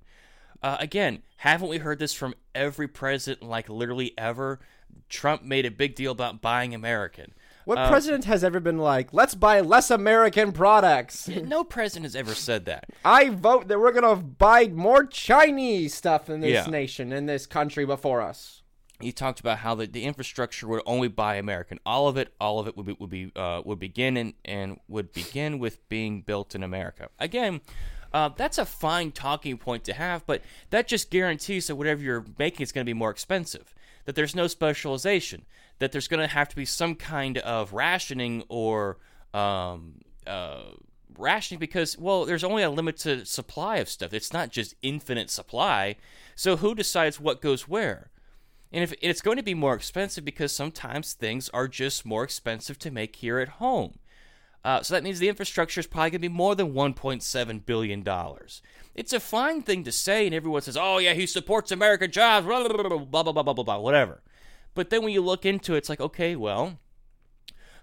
[0.63, 4.59] Uh, again, haven't we heard this from every president, like literally ever?
[5.09, 7.33] Trump made a big deal about buying American.
[7.65, 11.29] What Uh, president has ever been like, let's buy less American products?
[11.29, 12.87] No president has ever said that.
[13.05, 16.67] I vote that we're gonna buy more Chinese stuff in this Yeah.
[16.71, 18.58] nation, in this country before us.
[19.01, 21.79] He talked about how the, the infrastructure would only buy American.
[21.87, 24.81] All of it, all of it would be, would be uh, would begin and, and
[24.89, 27.09] would begin with being built in America.
[27.19, 27.61] Again,
[28.13, 32.25] uh, that's a fine talking point to have, but that just guarantees that whatever you're
[32.39, 33.75] making is going to be more expensive.
[34.07, 35.45] That there's no specialization.
[35.79, 38.99] That there's going to have to be some kind of rationing or
[39.33, 40.63] um, uh,
[41.17, 44.13] rationing because well, there's only a limited supply of stuff.
[44.13, 45.97] It's not just infinite supply.
[46.35, 48.11] So who decides what goes where?
[48.73, 52.79] And if it's going to be more expensive because sometimes things are just more expensive
[52.81, 53.99] to make here at home.
[54.65, 58.03] Uh, so that means the infrastructure is probably going to be more than 1.7 billion
[58.03, 58.61] dollars.
[58.95, 62.47] It's a fine thing to say, and everyone says, "Oh yeah, he supports American jobs,"
[62.47, 64.23] blah blah blah blah blah blah blah, blah, blah whatever.
[64.75, 66.79] But then when you look into it, it's like, okay, well,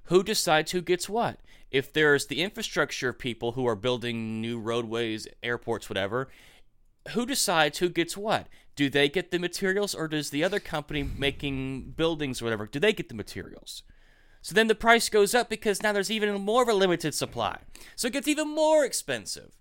[0.05, 1.39] who decides who gets what?
[1.75, 6.29] if there's the infrastructure people who are building new roadways, airports, whatever,
[7.09, 8.47] who decides who gets what?
[8.75, 12.79] Do they get the materials or does the other company making buildings or whatever, do
[12.79, 13.83] they get the materials?
[14.41, 17.59] So then the price goes up because now there's even more of a limited supply.
[17.95, 19.51] So it gets even more expensive.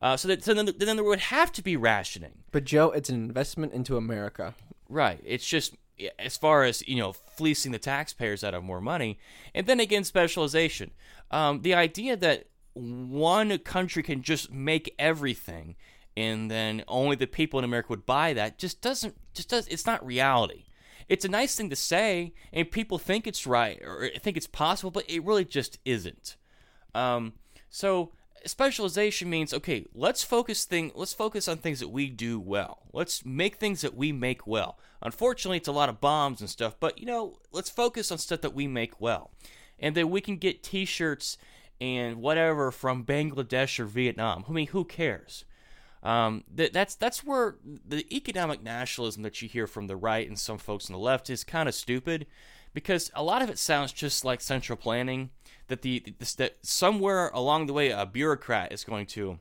[0.00, 2.44] Uh, so, that, so then, then there would have to be rationing.
[2.52, 4.54] But Joe, it's an investment into America.
[4.88, 5.20] Right.
[5.24, 5.74] It's just
[6.18, 9.18] as far as you know, fleecing the taxpayers out of more money,
[9.54, 10.92] and then again, specialization.
[11.30, 15.76] Um, the idea that one country can just make everything,
[16.18, 19.16] and then only the people in America would buy that, just doesn't.
[19.34, 19.68] Just does.
[19.68, 20.64] It's not reality.
[21.08, 24.90] It's a nice thing to say, and people think it's right or think it's possible,
[24.90, 26.36] but it really just isn't.
[26.92, 27.34] Um,
[27.70, 28.12] so
[28.44, 33.26] specialization means okay let's focus thing let's focus on things that we do well let's
[33.26, 36.96] make things that we make well unfortunately it's a lot of bombs and stuff but
[36.98, 39.32] you know let's focus on stuff that we make well
[39.80, 41.36] and then we can get t-shirts
[41.80, 45.44] and whatever from bangladesh or vietnam i mean who cares
[46.02, 50.38] um, that, that's that's where the economic nationalism that you hear from the right and
[50.38, 52.26] some folks on the left is kind of stupid
[52.72, 55.30] because a lot of it sounds just like central planning
[55.68, 56.02] that the
[56.36, 59.38] that somewhere along the way a bureaucrat is going to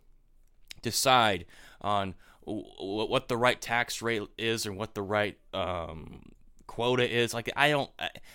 [0.82, 1.46] decide
[1.82, 2.16] on
[2.46, 6.22] what the right tax rate is and what the right um,
[6.66, 7.34] quota is.
[7.34, 7.92] Like I don't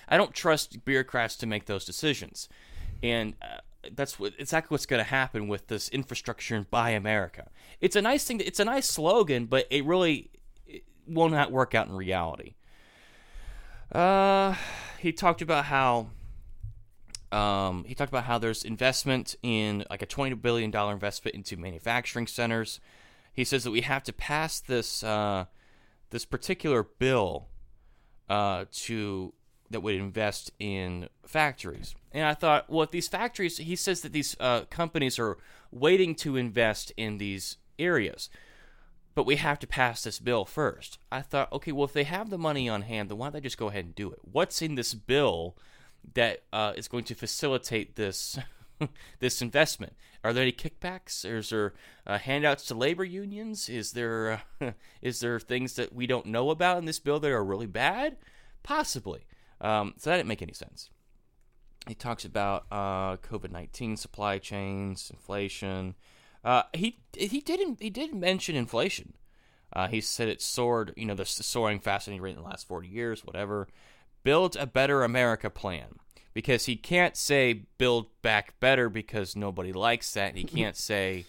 [0.09, 2.49] I don't trust bureaucrats to make those decisions,
[3.03, 3.59] and uh,
[3.95, 7.49] that's what exactly what's going to happen with this infrastructure and buy America.
[7.81, 8.39] It's a nice thing.
[8.39, 10.31] To, it's a nice slogan, but it really
[10.67, 12.55] it will not work out in reality.
[13.91, 14.55] Uh,
[14.99, 16.09] he talked about how
[17.33, 22.27] um, he talked about how there's investment in like a $20 billion investment into manufacturing
[22.27, 22.81] centers.
[23.33, 25.47] He says that we have to pass this uh,
[26.11, 27.49] this particular bill
[28.29, 29.33] uh, to
[29.73, 31.95] that would invest in factories.
[32.13, 35.39] And I thought, well, if these factories, he says that these uh, companies are
[35.71, 38.29] waiting to invest in these areas,
[39.15, 40.99] but we have to pass this bill first.
[41.11, 43.41] I thought, okay, well, if they have the money on hand, then why don't they
[43.41, 44.21] just go ahead and do it?
[44.23, 45.57] What's in this bill
[46.15, 48.39] that uh, is going to facilitate this
[49.21, 49.95] this investment?
[50.25, 51.25] Are there any kickbacks?
[51.25, 51.75] Is there
[52.07, 53.69] uh, handouts to labor unions?
[53.69, 57.31] Is there uh, is there things that we don't know about in this bill that
[57.31, 58.17] are really bad?
[58.63, 59.25] Possibly.
[59.63, 60.91] Um, so that didn't make any sense.
[61.89, 65.95] He talks about uh, COVID nineteen supply chains, inflation.
[66.45, 69.15] Uh, he he didn't he did mention inflation.
[69.73, 72.89] Uh, he said it soared, you know, the soaring fascinating rate in the last 40
[72.89, 73.69] years, whatever
[74.23, 75.99] build a better America plan
[76.35, 80.31] because he can't say build back better because nobody likes that.
[80.31, 81.27] And he can't say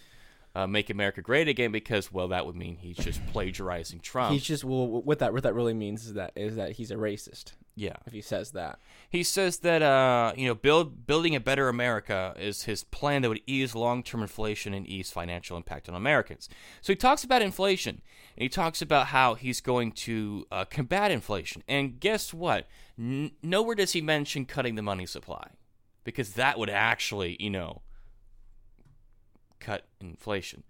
[0.55, 4.33] uh, make America great again because well that would mean he's just plagiarizing Trump.
[4.33, 6.95] He's just well what that what that really means is that is that he's a
[6.95, 7.53] racist.
[7.75, 7.95] Yeah.
[8.05, 8.77] If he says that.
[9.09, 13.29] He says that uh, you know, build building a better America is his plan that
[13.29, 16.49] would ease long-term inflation and ease financial impact on Americans.
[16.81, 18.01] So he talks about inflation
[18.37, 21.63] and he talks about how he's going to uh, combat inflation.
[21.67, 22.67] And guess what?
[22.97, 25.49] N- nowhere does he mention cutting the money supply
[26.03, 27.81] because that would actually, you know,
[29.59, 30.63] cut inflation.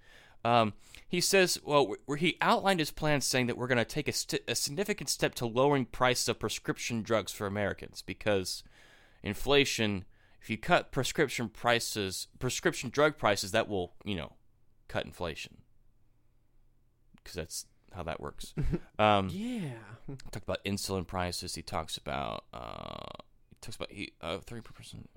[0.45, 0.73] Um,
[1.07, 4.11] he says, well, where he outlined his plan saying that we're going to take a,
[4.11, 8.63] st- a, significant step to lowering prices of prescription drugs for Americans because
[9.21, 10.05] inflation,
[10.41, 14.33] if you cut prescription prices, prescription drug prices, that will, you know,
[14.87, 15.57] cut inflation
[17.23, 18.53] because that's how that works.
[18.99, 19.73] Um, yeah.
[20.31, 21.55] Talk about insulin prices.
[21.55, 25.09] He talks about uh, he talks about he uh, thirty percent.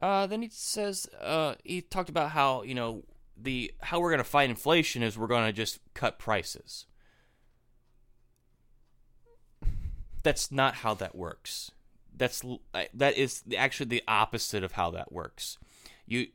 [0.00, 3.02] Uh, then he says uh, he talked about how you know
[3.40, 6.86] the how we're going to fight inflation is we're going to just cut prices.
[10.22, 11.70] That's not how that works.
[12.16, 12.42] That's
[12.94, 15.58] that is actually the opposite of how that works.
[16.06, 16.26] You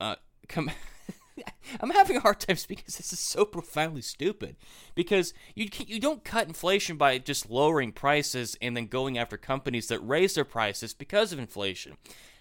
[0.00, 0.16] uh
[0.48, 0.70] come
[1.80, 4.56] I'm having a hard time speaking because this is so profoundly stupid.
[4.94, 9.88] Because you you don't cut inflation by just lowering prices and then going after companies
[9.88, 11.96] that raise their prices because of inflation.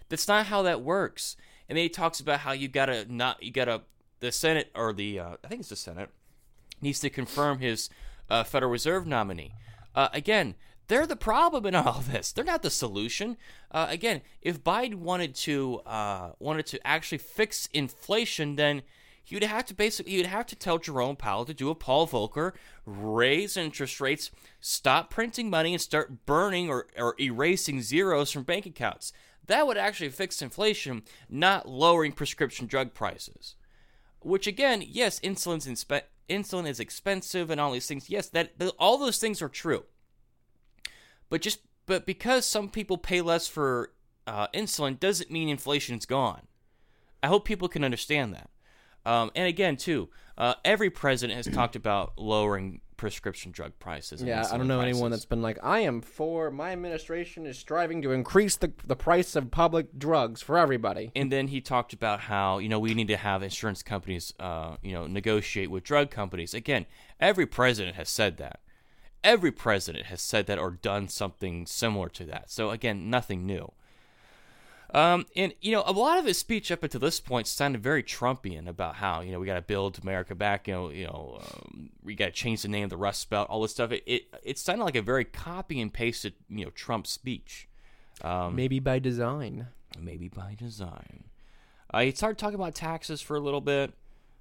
[0.10, 1.36] That's not how that works.
[1.70, 3.84] And then he talks about how you gotta not you gotta
[4.20, 6.10] the Senate or the uh, I think it's the Senate
[6.82, 7.90] needs to confirm his
[8.30, 9.54] uh, Federal Reserve nominee.
[9.96, 10.56] Uh, again,
[10.88, 12.32] they're the problem in all this.
[12.32, 13.38] They're not the solution.
[13.72, 18.82] Uh, again, if Biden wanted to uh, wanted to actually fix inflation, then
[19.28, 22.54] you'd have to basically you'd have to tell Jerome Powell to do a Paul Volcker,
[22.86, 28.66] raise interest rates, stop printing money, and start burning or, or erasing zeros from bank
[28.66, 29.14] accounts.
[29.50, 33.56] That would actually fix inflation, not lowering prescription drug prices.
[34.22, 38.12] Which again, yes, insulin's inspe- insulin is expensive and all these things.
[38.12, 39.86] Yes, that all those things are true.
[41.32, 43.92] But just but because some people pay less for
[44.28, 46.44] uh, insulin doesn't mean inflation's gone.
[47.24, 48.52] I hope people can understand that.
[49.04, 54.22] Um, and again, too, uh, every president has talked about lowering prescription drug prices.
[54.22, 58.02] Yeah, I don't know anyone that's been like, I am for my administration is striving
[58.02, 61.12] to increase the the price of public drugs for everybody.
[61.16, 64.76] And then he talked about how you know we need to have insurance companies, uh,
[64.84, 66.54] you know, negotiate with drug companies.
[66.54, 66.86] Again,
[67.22, 68.60] every president has said that.
[69.24, 72.52] Every president has said that or done something similar to that.
[72.52, 73.72] So again, nothing new.
[74.94, 78.02] Um, and you know, a lot of his speech up until this point sounded very
[78.02, 80.68] Trumpian about how you know we got to build America back.
[80.68, 83.48] You know, you know, um, we got to change the name of the Rust Belt,
[83.50, 83.92] all this stuff.
[83.92, 87.68] It, it it sounded like a very copy and pasted you know Trump speech.
[88.22, 89.68] Um, Maybe by design.
[90.00, 91.24] maybe by design.
[91.94, 93.94] Uh, he started talking about taxes for a little bit.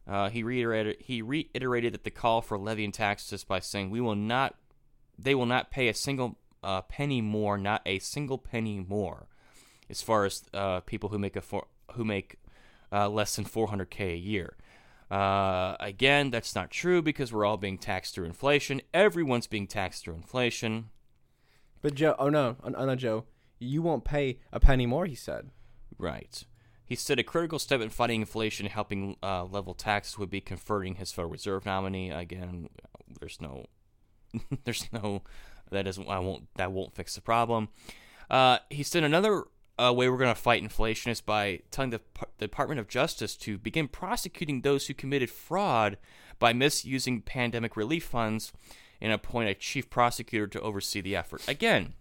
[0.07, 4.17] Uh, he reiterated he reiterated that the call for levying taxes by saying we will
[4.17, 4.55] not,
[5.19, 9.27] they will not pay a single uh, penny more, not a single penny more,
[9.91, 12.37] as far as uh, people who make a four, who make
[12.93, 14.57] uh, less than 400k a year.
[15.11, 18.83] Uh, again, that's not true because we're all being taxed through inflation.
[18.93, 20.91] Everyone's being taxed through inflation.
[21.81, 23.25] But Joe, oh no, oh, no, Joe,
[23.59, 25.07] you won't pay a penny more.
[25.07, 25.51] He said.
[25.97, 26.45] Right.
[26.85, 30.41] He said a critical step in fighting inflation and helping uh, level taxes would be
[30.41, 32.11] converting his Federal Reserve nominee.
[32.11, 32.69] Again,
[33.21, 33.67] there's no,
[34.65, 35.23] there's no,
[35.71, 37.69] that doesn't, I won't, that won't fix the problem.
[38.31, 39.45] Uh, he said another
[39.79, 42.01] uh, way we're going to fight inflation is by telling the,
[42.39, 45.99] the Department of Justice to begin prosecuting those who committed fraud
[46.39, 48.53] by misusing pandemic relief funds
[49.01, 51.47] and appoint a chief prosecutor to oversee the effort.
[51.49, 51.95] Again,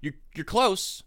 [0.00, 1.02] you're, you're close.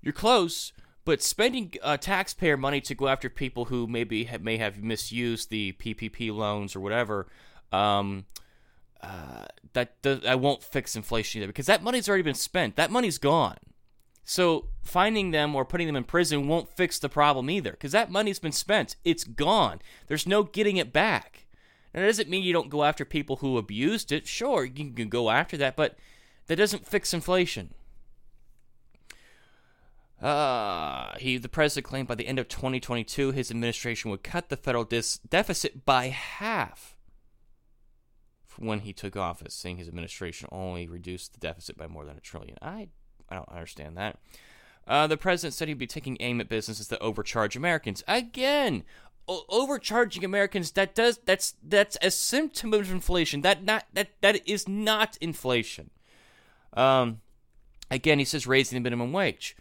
[0.00, 0.72] You're close,
[1.04, 5.50] but spending uh, taxpayer money to go after people who maybe have, may have misused
[5.50, 7.28] the PPP loans or whatever,
[7.72, 8.26] um,
[9.00, 12.76] uh, that does, that won't fix inflation either because that money's already been spent.
[12.76, 13.56] That money's gone.
[14.24, 18.10] So finding them or putting them in prison won't fix the problem either because that
[18.10, 18.96] money's been spent.
[19.04, 19.80] It's gone.
[20.06, 21.46] There's no getting it back.
[21.92, 24.26] Now, that doesn't mean you don't go after people who abused it.
[24.26, 25.98] Sure, you can go after that, but
[26.46, 27.74] that doesn't fix inflation.
[30.22, 34.56] Uh, he, the president claimed by the end of 2022, his administration would cut the
[34.56, 36.96] federal dis- deficit by half
[38.56, 42.20] when he took office, saying his administration only reduced the deficit by more than a
[42.20, 42.56] trillion.
[42.62, 42.88] I,
[43.32, 44.18] I don't understand that.
[44.86, 48.04] Uh, the president said he'd be taking aim at businesses that overcharge Americans.
[48.06, 48.82] Again,
[49.26, 53.40] o- overcharging Americans that does that's that's a symptom of inflation.
[53.40, 55.90] That not that that is not inflation.
[56.74, 57.20] Um,
[57.90, 59.56] again, he says raising the minimum wage.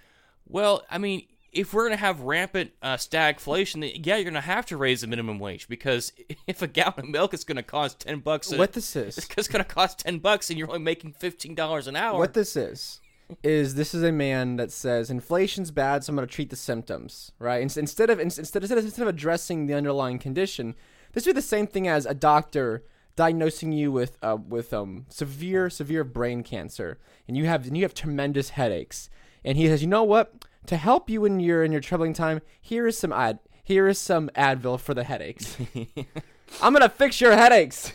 [0.47, 4.33] Well, I mean, if we're going to have rampant uh, stagflation, then yeah, you're going
[4.33, 6.11] to have to raise the minimum wage because
[6.47, 9.17] if a gallon of milk is going to cost ten bucks, a- What this is?
[9.37, 12.17] it's going to cost ten bucks, and you're only making fifteen dollars an hour.
[12.17, 13.00] What this is
[13.43, 16.55] is this is a man that says inflation's bad, so I'm going to treat the
[16.55, 17.61] symptoms, right?
[17.61, 20.75] Ins- Instead of ins- instead instead of, instead of addressing the underlying condition,
[21.13, 22.83] this would be the same thing as a doctor
[23.15, 27.83] diagnosing you with uh, with um severe severe brain cancer, and you have and you
[27.83, 29.09] have tremendous headaches,
[29.43, 30.45] and he says, you know what?
[30.67, 33.97] To help you in your in your troubling time, here is some ad here is
[33.99, 35.57] some Advil for the headaches.
[36.61, 37.93] I'm gonna fix your headaches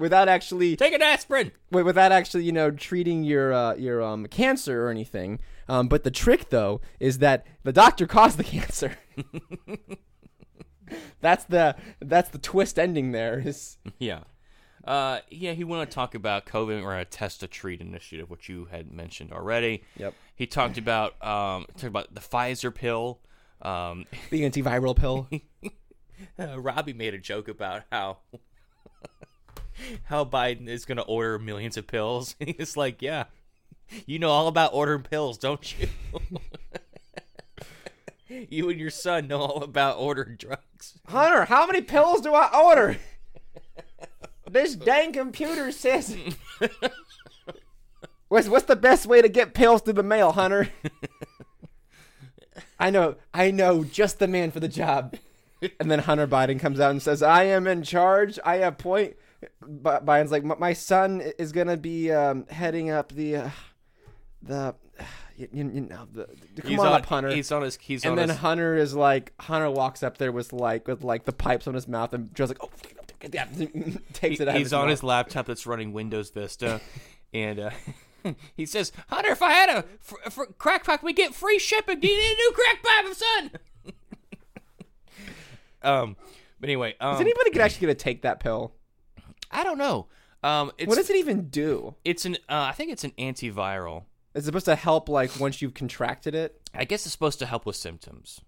[0.00, 1.52] without actually Take an aspirin.
[1.70, 5.38] wi- without actually, you know, treating your uh, your um, cancer or anything.
[5.68, 8.96] Um, but the trick, though, is that the doctor caused the cancer.
[11.20, 13.12] that's the that's the twist ending.
[13.12, 14.20] There is Yeah.
[14.82, 18.48] Uh, yeah, he wanted to talk about COVID or a test to treat initiative, which
[18.48, 19.82] you had mentioned already.
[19.98, 20.14] Yep.
[20.34, 23.20] He talked about um, talked about the Pfizer pill.
[23.62, 25.28] Um, the antiviral pill.
[26.38, 28.18] uh, Robbie made a joke about how
[30.04, 32.36] how Biden is going to order millions of pills.
[32.40, 33.24] He's like, yeah,
[34.06, 35.88] you know all about ordering pills, don't you?
[38.48, 40.98] you and your son know all about ordering drugs.
[41.06, 42.98] Hunter, how many pills do I order?
[44.50, 46.16] this dang computer says.
[48.28, 50.68] what's what's the best way to get pills through the mail, Hunter?
[52.78, 55.16] I know, I know, just the man for the job.
[55.78, 58.38] And then Hunter Biden comes out and says, "I am in charge.
[58.44, 59.16] I appoint."
[59.66, 63.50] Bi- Biden's like, "My- "My son is gonna be um, heading up the, uh,
[64.42, 64.74] the,
[65.36, 67.78] you, you know, the, the come he's on, on, up, Hunter." He's on his.
[67.80, 68.38] He's and then his.
[68.38, 71.88] Hunter is like, Hunter walks up there with like, with like the pipes on his
[71.88, 72.70] mouth, and Joe's like, "Oh,
[73.32, 73.46] yeah,"
[74.12, 74.56] takes it out.
[74.56, 74.90] he's on mouth.
[74.90, 76.80] his laptop that's running Windows Vista,
[77.34, 77.70] and uh,
[78.56, 82.00] he says, "Hunter, if I had a fr- fr- crack pipe, we get free shipping.
[82.00, 83.50] Do you need a new crack pipe, son?"
[85.82, 86.16] um,
[86.60, 88.74] but anyway, um, Is anybody gonna actually gonna take that pill?
[89.50, 90.06] I don't know.
[90.42, 91.94] Um, it's What does it even do?
[92.04, 94.04] it's an uh, I think it's an antiviral.
[94.34, 96.60] It's supposed to help like once you've contracted it.
[96.74, 98.40] I guess it's supposed to help with symptoms.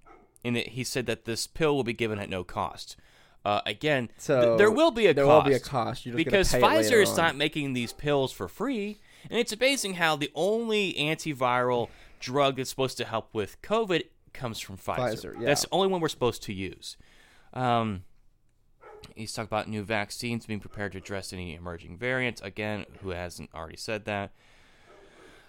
[0.44, 2.96] And it, he said that this pill will be given at no cost.
[3.44, 5.44] Uh, again, th- So there will be a there cost.
[5.44, 6.04] will be a cost.
[6.04, 10.30] Just because Pfizer is not making these pills for free, and it's amazing how the
[10.34, 11.88] only antiviral
[12.20, 14.96] drug that's supposed to help with COVID comes from Pfizer.
[14.96, 15.46] Pfizer, yeah.
[15.46, 16.96] That's the only one we're supposed to use.
[17.52, 18.04] Um,
[19.16, 22.40] he's talked about new vaccines being prepared to address any emerging variants.
[22.40, 24.32] Again, who hasn't already said that?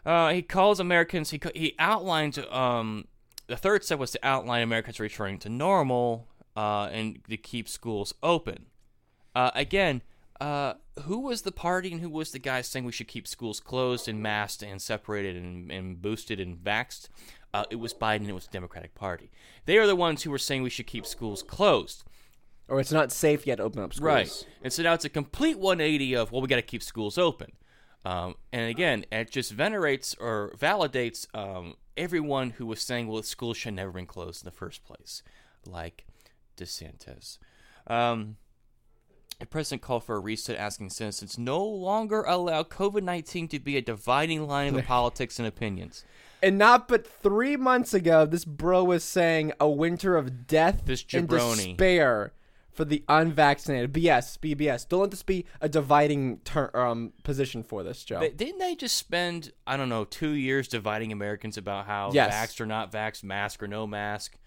[0.06, 1.30] Uh, he calls Americans.
[1.30, 2.38] He he outlines.
[2.50, 3.08] Um,
[3.48, 8.14] the third step was to outline Americans returning to normal uh, and to keep schools
[8.22, 8.66] open.
[9.36, 10.02] Uh, again,
[10.40, 13.60] uh, who was the party and who was the guy saying we should keep schools
[13.60, 17.10] closed and masked and separated and, and boosted and vaxxed?
[17.54, 18.28] Uh, it was Biden.
[18.28, 19.32] It was the Democratic Party.
[19.66, 22.04] They are the ones who were saying we should keep schools closed.
[22.68, 24.06] Or it's not safe yet to open up schools.
[24.06, 24.48] Right.
[24.64, 27.52] And so now it's a complete 180 of, well, we got to keep schools open.
[28.06, 33.58] Um, and again, it just venerates or validates um, everyone who was saying, well, schools
[33.58, 35.24] should never been closed in the first place,
[35.66, 36.06] like
[36.58, 37.38] DeSantis.
[37.88, 38.38] Um,
[39.40, 43.78] the president called for a reset, asking citizens no longer allow COVID 19 to be
[43.78, 46.04] a dividing line of the politics and opinions.
[46.42, 51.06] And not but three months ago, this bro was saying a winter of death This
[51.14, 51.68] and jabroni.
[51.68, 52.34] despair
[52.74, 53.94] for the unvaccinated.
[53.94, 54.88] BS, BBS.
[54.88, 58.20] Don't let this be a dividing ter- um, position for this, Joe.
[58.36, 62.34] Didn't they just spend, I don't know, two years dividing Americans about how Yes.
[62.34, 64.38] vaxxed or not vaxxed, mask or no mask,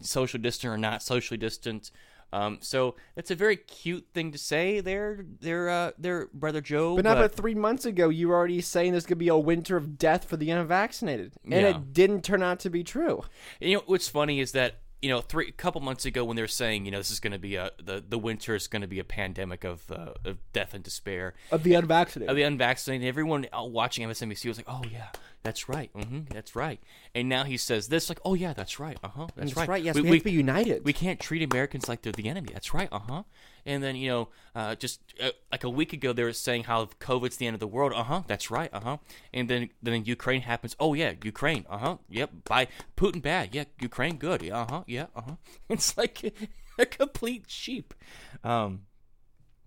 [0.00, 1.90] social distant or not socially distant?
[2.32, 6.94] Um, so it's a very cute thing to say there, there, uh, there, brother Joe.
[6.94, 9.36] but not but three months ago, you were already saying there's going to be a
[9.36, 11.32] winter of death for the unvaccinated.
[11.44, 11.68] And Yeah.
[11.70, 13.24] it didn't turn out to be true.
[13.60, 16.42] you know what's funny is that you know three a couple months ago when they
[16.42, 18.82] were saying you know this is going to be a the the winter is going
[18.82, 22.30] to be a pandemic of uh, of death and despair Of the unvaccinated.
[22.30, 23.06] of the unvaccinated.
[23.08, 25.08] Everyone uh, watching MSNBC was like, "Oh yeah,
[25.42, 26.80] that's right, hmm that's right."
[27.14, 29.82] And now he says this, like, "Oh yeah, that's right, uh huh, that's, That's right.
[29.82, 30.84] Yes, we, we, have to be united.
[30.84, 32.50] we can't treat Americans like they're the enemy.
[32.52, 32.88] That's right.
[32.92, 33.22] Uh huh.
[33.66, 36.86] And then you know, uh, just uh, like a week ago, they were saying how
[36.86, 37.92] COVID's the end of the world.
[37.92, 38.22] Uh huh.
[38.26, 38.70] That's right.
[38.72, 38.96] Uh huh.
[39.32, 40.76] And then then Ukraine happens.
[40.80, 41.66] Oh yeah, Ukraine.
[41.68, 41.96] Uh huh.
[42.08, 42.30] Yep.
[42.44, 43.54] By Putin bad.
[43.54, 43.64] Yeah.
[43.80, 44.48] Ukraine good.
[44.50, 44.84] Uh huh.
[44.86, 45.06] Yeah.
[45.14, 45.36] Uh huh.
[45.68, 46.34] It's like
[46.78, 47.94] a complete sheep.
[48.42, 48.82] Um,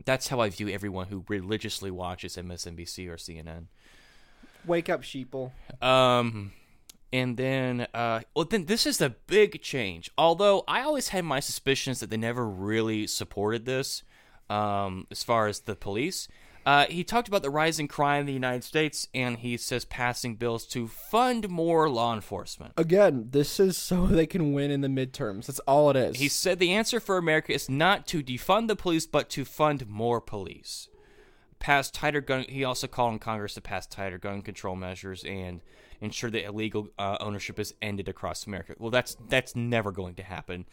[0.05, 3.65] that's how I view everyone who religiously watches MSNBC or CNN.
[4.66, 5.51] Wake up, sheeple.
[5.82, 6.51] Um,
[7.11, 10.09] and then, uh, well, then this is the big change.
[10.18, 14.03] Although I always had my suspicions that they never really supported this,
[14.49, 16.28] um, as far as the police.
[16.66, 20.36] Uh, he talked about the rising crime in the United States, and he says passing
[20.36, 22.74] bills to fund more law enforcement.
[22.78, 25.47] Again, this is so they can win in the midterms.
[25.47, 26.18] That's all it is.
[26.18, 29.88] He said the answer for America is not to defund the police, but to fund
[29.88, 30.88] more police.
[31.64, 32.43] Pass tighter gun.
[32.49, 35.61] He also called on Congress to pass tighter gun control measures and
[36.01, 38.76] ensure that illegal uh, ownership is ended across America.
[38.78, 40.66] Well, that's that's never going to happen.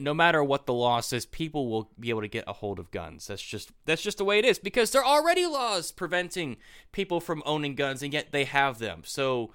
[0.00, 2.90] No matter what the law says, people will be able to get a hold of
[2.90, 3.26] guns.
[3.26, 6.56] That's just that's just the way it is because there are already laws preventing
[6.90, 9.02] people from owning guns, and yet they have them.
[9.04, 9.52] So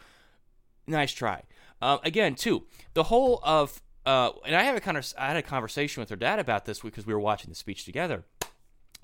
[0.86, 1.45] nice try.
[1.82, 5.38] Uh, again, too, the whole of uh, and I had a kind of I had
[5.38, 8.24] a conversation with her dad about this because we were watching the speech together,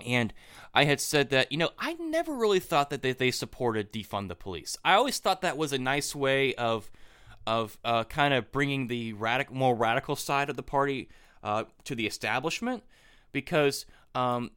[0.04, 0.32] and
[0.74, 4.28] I had said that you know I never really thought that they, they supported defund
[4.28, 4.76] the police.
[4.84, 6.90] I always thought that was a nice way of
[7.46, 11.08] of uh, kind of bringing the radical, more radical side of the party
[11.42, 12.82] uh, to the establishment
[13.32, 13.86] because.
[14.14, 14.50] Um,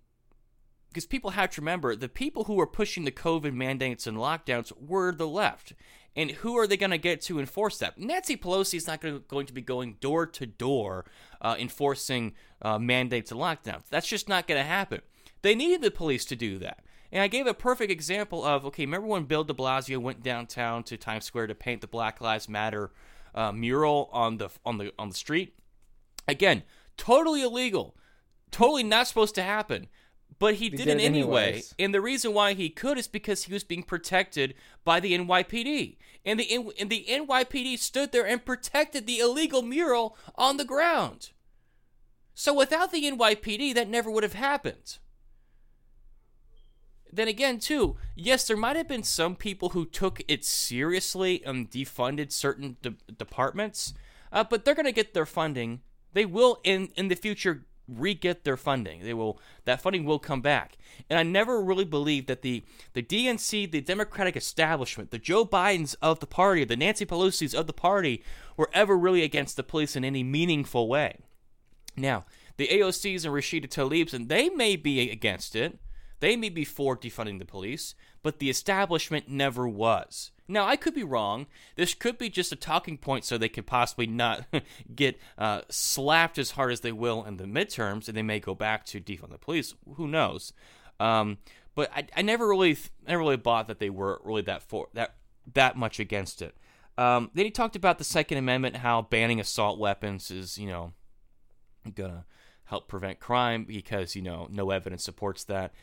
[0.90, 4.72] because people have to remember the people who were pushing the COVID mandates and lockdowns
[4.82, 5.74] were the left.
[6.16, 8.00] And who are they going to get to enforce that?
[8.00, 11.06] Nancy Pelosi is not gonna, going to be going door to door
[11.42, 13.84] uh, enforcing uh, mandates and lockdowns.
[13.92, 15.02] That's just not going to happen.
[15.42, 16.84] They needed the police to do that.
[17.12, 20.84] And I gave a perfect example of okay, remember when Bill de Blasio went downtown
[20.84, 22.92] to Times Square to paint the Black Lives Matter
[23.34, 25.56] uh, mural on the on the on the street?
[26.28, 26.64] Again,
[26.98, 27.96] totally illegal,
[28.52, 29.88] totally not supposed to happen.
[30.38, 31.48] But he, did, did it anyway.
[31.48, 31.76] anyways.
[31.78, 34.54] And the reason why he could is because he was being protected
[34.86, 35.98] by the NYPD.
[36.24, 41.32] And the and the NYPD stood there and protected the illegal mural on the ground.
[42.36, 45.00] So without the NYPD, that never would have happened.
[47.12, 51.70] Then again, too, yes, there might have been some people who took it seriously and
[51.70, 53.94] defunded certain de- departments,
[54.32, 55.82] uh, but they're going to get their funding.
[56.14, 59.04] They will in in the future re-get their funding.
[59.04, 60.78] They will that funding will come back.
[61.10, 65.96] And I never really believed that the the DNC, the Democratic establishment, the Joe Bidens
[66.02, 68.24] of the party, the Nancy Pelosi's of the party,
[68.58, 71.18] were ever really against the police in any meaningful way.
[71.98, 72.26] Now,
[72.58, 75.80] the AOCs and Rashida Tlaibs, and they may be against it.
[76.20, 80.32] They may be for defunding the police, but the establishment never was.
[80.48, 81.46] Now, I could be wrong.
[81.76, 84.48] This could be just a talking point so they could possibly not
[84.96, 88.56] get uh, slapped as hard as they will in the midterms, and they may go
[88.56, 89.76] back to defund the police.
[89.96, 90.52] Who knows?
[91.00, 91.38] Um,
[91.76, 92.76] but I, I never really,
[93.08, 95.16] never really bought that they were really that for that
[95.54, 96.58] that much against it.
[96.98, 100.94] Um, then he talked about the Second Amendment, how banning assault weapons is, you know,
[101.96, 102.26] gonna
[102.66, 105.74] help prevent crime because you know no evidence supports that.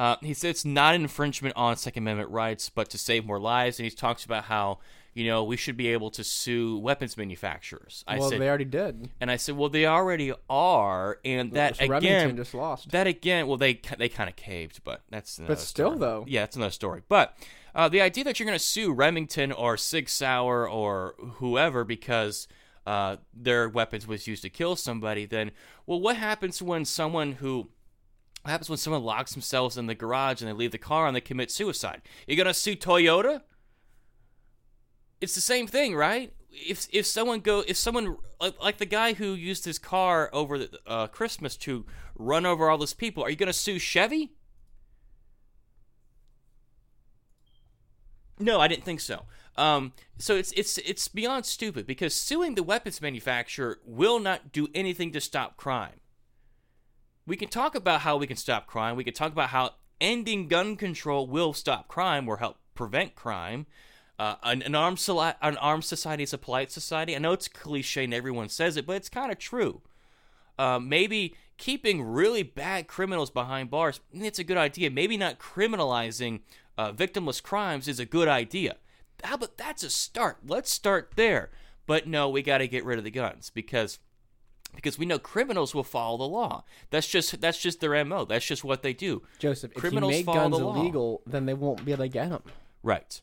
[0.00, 3.38] Uh, he said it's not an infringement on Second Amendment rights, but to save more
[3.38, 3.78] lives.
[3.78, 4.78] And he talks about how
[5.12, 8.02] you know we should be able to sue weapons manufacturers.
[8.08, 9.10] I well, said, they already did.
[9.20, 12.90] and I said, well, they already are, and that So again, Remington just lost.
[12.92, 15.98] that again, well, they they kind of caved, but that's another But still, story.
[15.98, 16.24] though.
[16.26, 17.02] yeah, it's another story.
[17.06, 17.36] But
[17.74, 22.48] uh, the idea that you're going to sue Remington or Sig Sauer or whoever because
[22.86, 25.50] uh, their weapons was used to kill somebody, then
[25.84, 27.68] well, what happens when someone who
[28.42, 31.14] what happens when someone locks themselves in the garage and they leave the car and
[31.14, 32.02] they commit suicide?
[32.26, 33.42] You're to sue Toyota?
[35.20, 36.32] It's the same thing, right?
[36.50, 40.58] If if someone go if someone like, like the guy who used his car over
[40.58, 41.84] the, uh, Christmas to
[42.16, 44.32] run over all those people, are you to sue Chevy?
[48.38, 49.26] No, I didn't think so.
[49.56, 54.68] Um, so it's it's it's beyond stupid because suing the weapons manufacturer will not do
[54.74, 55.99] anything to stop crime.
[57.30, 58.96] We can talk about how we can stop crime.
[58.96, 63.66] We can talk about how ending gun control will stop crime or help prevent crime.
[64.18, 67.14] Uh, an, an armed an armed society is a polite society.
[67.14, 69.80] I know it's cliche and everyone says it, but it's kind of true.
[70.58, 74.90] Uh, maybe keeping really bad criminals behind bars, it's a good idea.
[74.90, 76.40] Maybe not criminalizing
[76.76, 78.78] uh, victimless crimes is a good idea.
[79.22, 80.38] Ah, but that's a start.
[80.44, 81.50] Let's start there.
[81.86, 84.00] But no, we got to get rid of the guns because
[84.74, 86.64] because we know criminals will follow the law.
[86.90, 88.24] That's just that's just their mo.
[88.24, 89.22] That's just what they do.
[89.38, 90.74] Joseph, Criminals if you make guns the law.
[90.76, 92.42] illegal, then they won't be able to get them.
[92.82, 93.20] Right.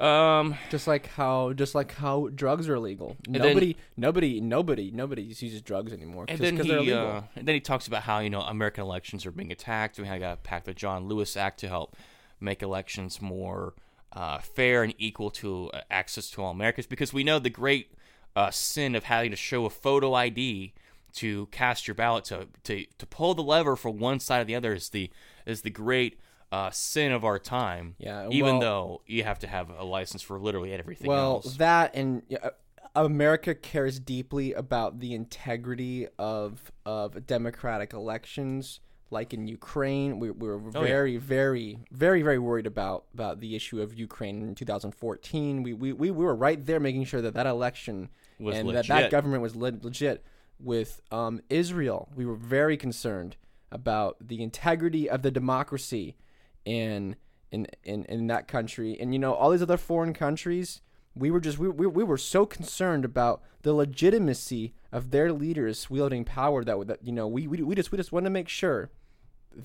[0.00, 0.56] Um.
[0.70, 3.16] Just like how, just like how drugs are illegal.
[3.28, 7.10] then- nobody, nobody, nobody, nobody uses drugs anymore And then because they're he, illegal.
[7.10, 9.98] uh, and then he talks about how you know American elections are being attacked.
[10.00, 11.96] We have got packed the John Lewis Act to help
[12.40, 13.74] make elections more
[14.12, 16.88] uh, fair and equal to uh, access to all Americans.
[16.88, 17.93] Because we know the great
[18.36, 20.72] uh, sin of having to show a photo ID
[21.14, 24.54] to cast your ballot to to to pull the lever for one side or the
[24.54, 25.10] other is the
[25.46, 26.18] is the great
[26.50, 27.94] uh, sin of our time.
[27.98, 31.56] Yeah, Even well- though you have to have a license for literally everything well, else.
[31.56, 32.50] that and uh,
[32.96, 38.80] America cares deeply about the integrity of of democratic elections.
[39.10, 40.88] Like in Ukraine, we, we were Oh, yeah.
[40.88, 45.62] very, very, very, very worried about about the issue of Ukraine in 2014.
[45.62, 48.08] We we, we were right there, making sure that that election
[48.38, 50.24] Was and that that government was le- legit.
[50.60, 53.36] With um, Israel, we were very concerned
[53.72, 56.16] about the integrity of the democracy
[56.64, 57.16] in
[57.50, 60.80] in in, in that country, and you know all these other foreign countries.
[61.16, 65.88] We were just we, we, we were so concerned about the legitimacy of their leaders
[65.88, 68.48] wielding power that that you know we we, we just we just want to make
[68.48, 68.90] sure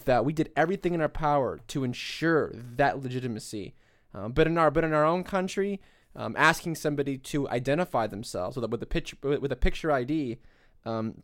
[0.06, 3.74] that we did everything in our power to ensure that legitimacy.
[4.14, 5.82] Um, but in our but in our own country,
[6.16, 10.38] um, asking somebody to identify themselves with a, with a picture with a picture ID.
[10.86, 11.24] Um,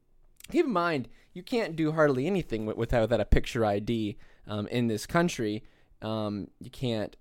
[0.52, 4.18] keep in mind, you can't do hardly anything without without a picture ID
[4.48, 5.64] um, in this country.
[6.02, 7.16] Um, you can't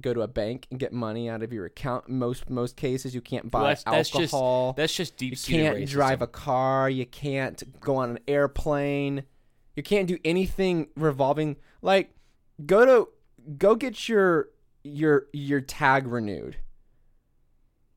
[0.00, 2.08] go to a bank and get money out of your account.
[2.08, 4.72] Most most cases, you can't buy Well, that's, that's just alcohol.
[4.76, 5.32] that's just deep.
[5.32, 6.88] you can't drive a car.
[6.88, 9.24] You can't go on an airplane.
[9.76, 12.14] You can't do anything revolving like
[12.66, 13.08] go to
[13.56, 14.48] go get your
[14.82, 16.56] your your tag renewed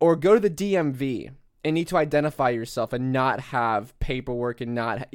[0.04, 1.32] or go to the DMV
[1.64, 5.08] and need to identify yourself and not have paperwork and not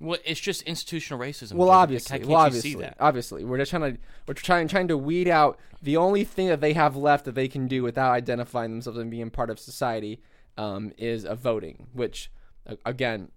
[0.00, 1.56] Well, it's just institutional racism.
[1.56, 3.44] well obviously Can't well obviously obviously.
[3.44, 6.72] We're just trying to we're trying trying to weed out the only thing that they
[6.72, 10.22] have left that they can do without identifying themselves and being part of society
[10.56, 12.30] um, is a voting which
[12.86, 13.30] again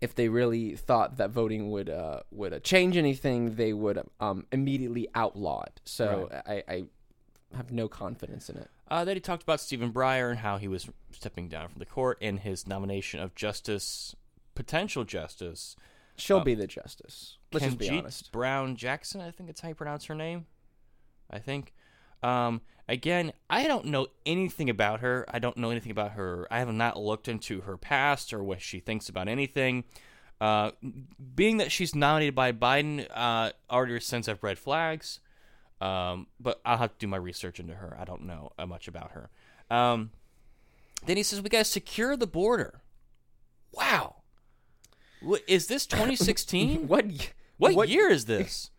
[0.00, 4.46] if they really thought that voting would uh, would uh, change anything they would um,
[4.52, 6.84] immediately outlaw it so I, I
[7.56, 10.66] have no confidence in it Uh, then he talked about Stephen Breyer and how he
[10.66, 14.16] was stepping down from the court and his nomination of Justice,
[14.54, 15.76] potential Justice
[16.20, 19.20] she'll be the justice let's just be honest Brown Jackson.
[19.20, 20.46] I think that's how you pronounce her name.
[21.30, 21.72] I think.
[22.22, 25.24] Um, again, I don't know anything about her.
[25.28, 26.46] I don't know anything about her.
[26.50, 29.84] I have not looked into her past or what she thinks about anything.
[30.40, 30.72] Uh,
[31.34, 35.20] being that she's nominated by Biden, uh, already sends up red flags.
[35.80, 37.96] Um, but I'll have to do my research into her.
[37.98, 39.30] I don't know uh, much about her.
[39.74, 40.10] Um,
[41.06, 42.82] then he says we got to secure the border.
[43.72, 44.16] Wow.
[45.22, 46.86] What, is this 2016?
[46.88, 47.18] what y-
[47.56, 48.70] What, year is this?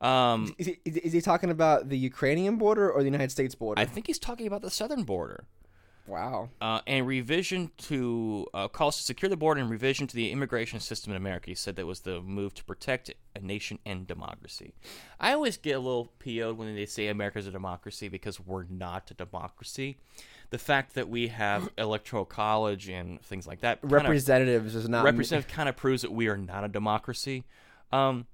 [0.00, 3.80] Um, Is he, is he talking about the Ukrainian border or the United States border?
[3.80, 5.44] I think he's talking about the southern border.
[6.06, 6.50] Wow.
[6.60, 10.80] uh, and revision to uh, calls to secure the border and revision to the immigration
[10.80, 11.50] system in America.
[11.50, 14.74] He said that was the move to protect a nation and democracy.
[15.18, 19.10] I always get a little PO'd when they say America's a democracy because we're not
[19.10, 19.96] a democracy.
[20.50, 25.50] The fact that we have electoral college and things like that Representatives is not representative
[25.50, 27.44] kind of proves that we are not a democracy.
[27.92, 28.26] Um,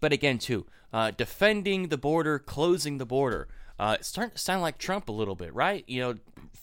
[0.00, 3.48] but again, too, uh, defending the border, closing the border.
[3.78, 5.84] Uh, it's starting to sound like Trump a little bit, right?
[5.86, 6.14] You know,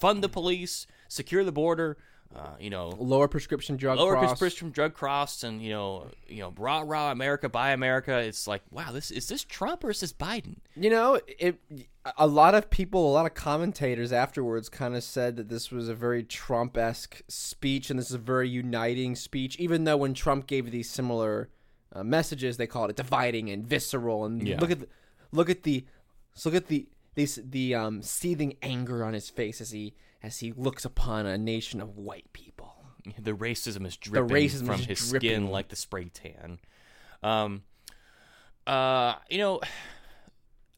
[0.03, 1.97] fund the police, secure the border.
[2.35, 4.39] Uh, you know, lower prescription drug lower costs.
[4.39, 8.17] prescription drug costs, and you know, you know, rah rah America, buy America.
[8.17, 10.55] It's like, wow, this is this Trump or is this Biden?
[10.75, 11.59] You know, it.
[12.17, 15.87] A lot of people, a lot of commentators afterwards, kind of said that this was
[15.89, 19.55] a very Trump-esque speech, and this is a very uniting speech.
[19.59, 21.49] Even though when Trump gave these similar
[21.93, 24.25] uh, messages, they called it dividing and visceral.
[24.25, 24.59] And Yeah.
[24.59, 24.87] look at, the,
[25.31, 25.85] look at the,
[26.33, 30.39] so look at the this the um, seething anger on his face as he as
[30.39, 32.75] he looks upon a nation of white people.
[33.19, 35.29] The racism is dripping racism from is his dripping.
[35.29, 36.59] skin like the spray tan.
[37.21, 37.63] Um,
[38.65, 39.59] uh, you know,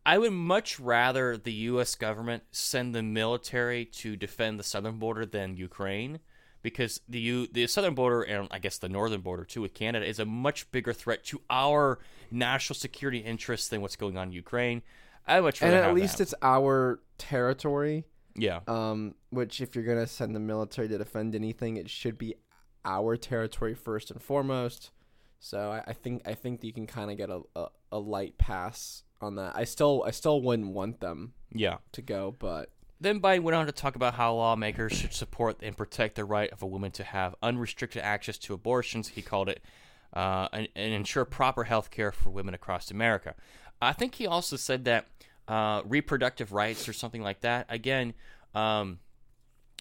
[0.06, 1.96] I would much rather the U.S.
[1.96, 6.20] government send the military to defend the southern border than Ukraine,
[6.64, 10.04] because the U- the southern border and I guess the northern border too with Canada
[10.06, 12.00] is a much bigger threat to our
[12.32, 14.82] national security interests than what's going on in Ukraine.
[15.28, 16.24] I much And at least that.
[16.24, 18.06] it's our territory.
[18.36, 18.60] yeah.
[18.68, 22.36] Um, which if you're gonna send the military to defend anything, it should be
[22.84, 24.92] our territory first and foremost.
[25.40, 28.38] So I, I think I think you can kind of get a, a, a light
[28.38, 29.56] pass on that.
[29.56, 31.78] I still I still wouldn't want them Yeah.
[31.94, 32.70] to go, but
[33.02, 36.50] Then Biden went on to talk about how lawmakers should support and protect the right
[36.52, 39.10] of a woman to have unrestricted access to abortions.
[39.10, 39.62] He called it
[40.14, 43.36] uh, and, and ensure proper health care for women across America.
[43.82, 45.08] I think he also said that
[45.48, 47.66] uh, reproductive rights or something like that.
[47.70, 48.14] Again,
[48.54, 49.00] um,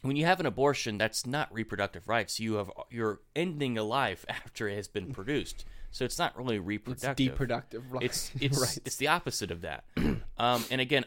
[0.02, 2.38] when you have an abortion, that's not reproductive rights.
[2.38, 5.64] You have you're ending a life after it has been produced.
[5.90, 7.38] So it's not really it's reproductive.
[7.38, 7.82] deproductive.
[7.88, 8.02] Right.
[8.02, 8.78] It's it's right.
[8.84, 9.84] it's the opposite of that.
[10.38, 11.04] um, and again,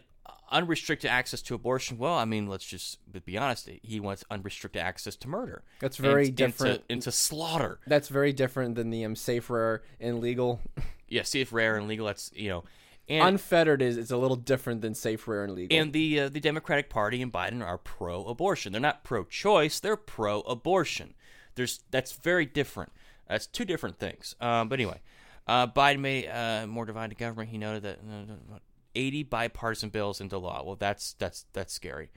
[0.51, 1.97] unrestricted access to abortion.
[1.97, 3.69] Well, I mean, let's just be honest.
[3.83, 5.63] He wants unrestricted access to murder.
[5.79, 6.81] That's very and, different.
[6.89, 7.79] into, into slaughter.
[7.87, 10.61] That's very different than the um, safe, rare, and legal.
[11.09, 12.05] Yeah, if rare and legal.
[12.05, 12.63] That's you know,
[13.09, 15.77] and Unfettered is is a little different than safe, rare, and legal.
[15.77, 18.71] and the uh, the Democratic Party and Biden are pro-abortion.
[18.71, 19.79] They're not pro-choice.
[19.79, 21.13] They're pro-abortion.
[21.55, 22.91] There's that's very different.
[23.27, 24.35] That's two different things.
[24.39, 25.01] Um, but anyway,
[25.47, 27.49] uh, Biden made uh, more divided government.
[27.49, 28.57] He noted that uh,
[28.95, 30.63] 80 bipartisan bills into law.
[30.63, 32.09] Well, that's that's that's scary.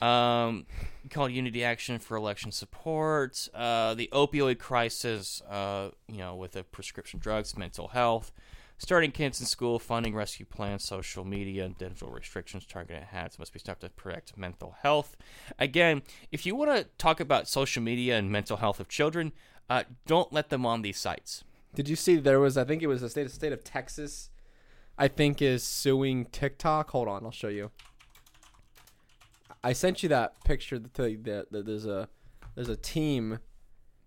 [0.00, 0.66] Um,
[1.10, 3.48] called Unity Action for election support.
[3.54, 5.42] Uh, the opioid crisis.
[5.42, 8.32] Uh, you know, with the prescription drugs, mental health.
[8.76, 13.52] Starting kids in school, funding rescue plans, social media, and digital restrictions targeted hats must
[13.52, 15.16] be stopped to protect mental health.
[15.58, 16.02] Again,
[16.32, 19.32] if you want to talk about social media and mental health of children,
[19.70, 21.44] uh, don't let them on these sites.
[21.74, 22.56] Did you see there was?
[22.56, 24.30] I think it was the state state of Texas.
[24.98, 26.90] I think is suing TikTok.
[26.90, 27.70] Hold on, I'll show you.
[29.62, 32.08] I sent you that picture that, that there's a
[32.54, 33.38] there's a team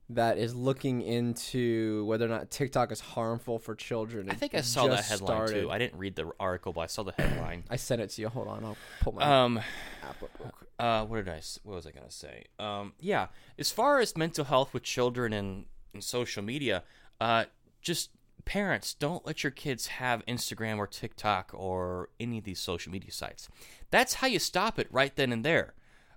[0.09, 4.29] that is looking into whether or not TikTok is harmful for children.
[4.29, 5.61] I think I saw that headline started.
[5.61, 5.71] too.
[5.71, 7.63] I didn't read the article, but I saw the headline.
[7.69, 8.29] I sent it to you.
[8.29, 10.69] Hold on, I'll pull my Um, app up real quick.
[10.79, 11.41] uh, what did I?
[11.63, 12.45] What was I gonna say?
[12.57, 13.27] Um, yeah,
[13.59, 16.83] as far as mental health with children and, and social media,
[17.19, 17.45] uh,
[17.81, 18.11] just
[18.45, 23.11] parents don't let your kids have Instagram or TikTok or any of these social media
[23.11, 23.49] sites.
[23.91, 25.73] That's how you stop it right then and there.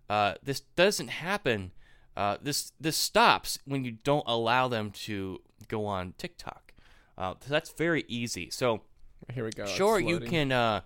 [0.09, 1.73] Uh, this doesn't happen.
[2.17, 6.73] Uh, this this stops when you don't allow them to go on TikTok.
[7.17, 8.51] Uh, so that's very easy.
[8.51, 8.83] So
[9.33, 9.67] Here we go.
[9.67, 10.81] sure you can uh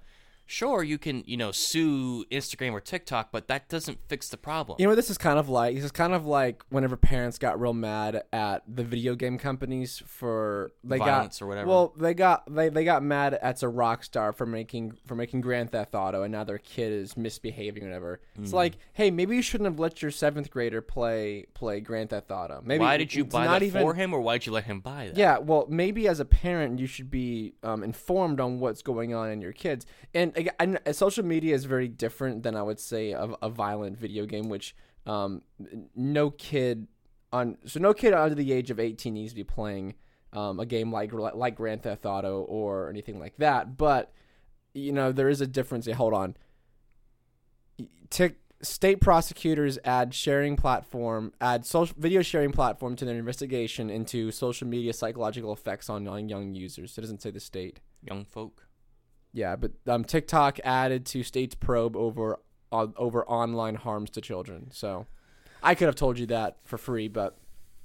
[0.46, 4.76] sure you can you know sue instagram or tiktok but that doesn't fix the problem
[4.78, 5.74] You know what this is kind of like?
[5.74, 10.02] This is kind of like whenever parents got real mad at the video game companies
[10.06, 11.68] for they Violence got or whatever.
[11.68, 15.70] Well, they got they, they got mad at a Rockstar for making for making Grand
[15.70, 18.20] Theft Auto, and now their kid is misbehaving or whatever.
[18.38, 18.56] It's Hmm.
[18.56, 22.60] like, hey, maybe you shouldn't have let your seventh grader play play Grand Theft Auto.
[22.64, 24.80] Maybe why did you buy that even, for him or why did you let him
[24.80, 28.82] buy that Yeah, well, maybe as a parent, you should be um, informed on what's
[28.82, 29.86] going on in your kids.
[30.12, 30.32] And
[30.92, 34.74] social media is very different than I would say a, a violent video game, which
[35.06, 35.42] um,
[35.94, 36.86] no kid
[37.32, 39.94] on so no kid under the age of eighteen needs to be playing
[40.32, 43.76] um, a game like like Grand Theft Auto or anything like that.
[43.76, 44.12] But
[44.72, 45.86] you know, there is a difference.
[45.90, 46.36] Hold on.
[48.10, 54.30] Tick state prosecutors add sharing platform add social video sharing platform to their investigation into
[54.30, 56.96] social media psychological effects on young users.
[56.96, 57.80] It doesn't say the state.
[58.02, 58.66] young folk
[59.34, 62.38] yeah, but um, TikTok added to state's probe over
[62.70, 64.70] on over online harms to children.
[64.70, 65.06] So
[65.62, 67.36] I could have told you that for free, but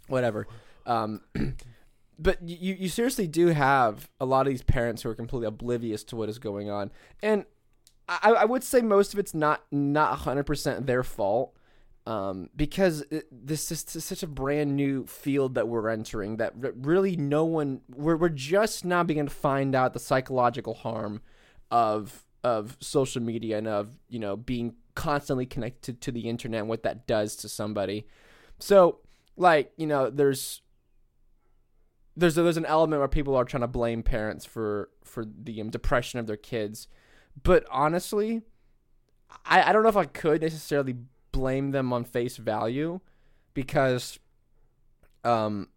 [0.08, 0.48] whatever.
[0.86, 1.22] Um,
[2.20, 6.04] but you you seriously do have a lot of these parents who are completely oblivious
[6.06, 6.92] to what is going on,
[7.24, 7.46] and
[8.08, 11.56] I, I would say most of it's not not hundred percent their fault.
[12.06, 17.16] Um, because it, this is such a brand new field that we're entering that really
[17.16, 21.22] no one we're, we're just now beginning to find out the psychological harm
[21.72, 26.70] of of social media and of you know being constantly connected to the internet and
[26.70, 28.06] what that does to somebody.
[28.60, 29.00] So
[29.38, 30.62] like you know there's
[32.16, 35.70] there's there's an element where people are trying to blame parents for for the um,
[35.70, 36.88] depression of their kids.
[37.42, 38.42] But honestly
[39.46, 40.96] I, I don't know if i could necessarily
[41.32, 43.00] blame them on face value
[43.54, 44.20] because
[45.24, 45.68] um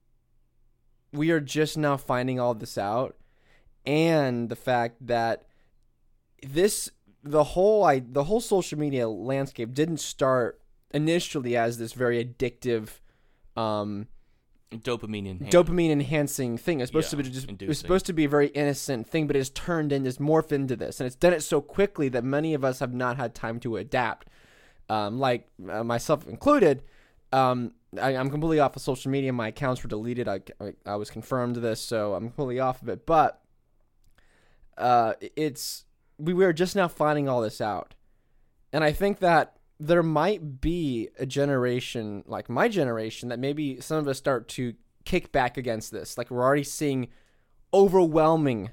[1.12, 3.16] we are just now finding all this out
[3.84, 5.46] and the fact that
[6.42, 6.90] this
[7.22, 10.60] the whole I the whole social media landscape didn't start
[10.92, 13.00] initially as this very addictive
[13.56, 14.08] um
[14.70, 16.80] Dopamine and dopamine enhancing thing.
[16.80, 19.26] It's supposed Yeah, to be just it was supposed to be a very innocent thing,
[19.26, 22.24] but it's turned in, it's morphed into this, and it's done it so quickly that
[22.24, 24.28] many of us have not had time to adapt.
[24.88, 26.82] Um, like uh, myself included,
[27.32, 29.32] um, I, I'm completely off of social media.
[29.32, 30.26] My accounts were deleted.
[30.26, 33.04] I, I, I was confirmed this, so I'm completely off of it.
[33.04, 33.42] But
[34.78, 35.84] uh, it's
[36.22, 37.94] we we are just now finding all this out,
[38.72, 43.98] and I think that there might be a generation like my generation that maybe some
[43.98, 46.16] of us start to kick back against this.
[46.16, 47.08] Like we're already seeing
[47.74, 48.70] overwhelming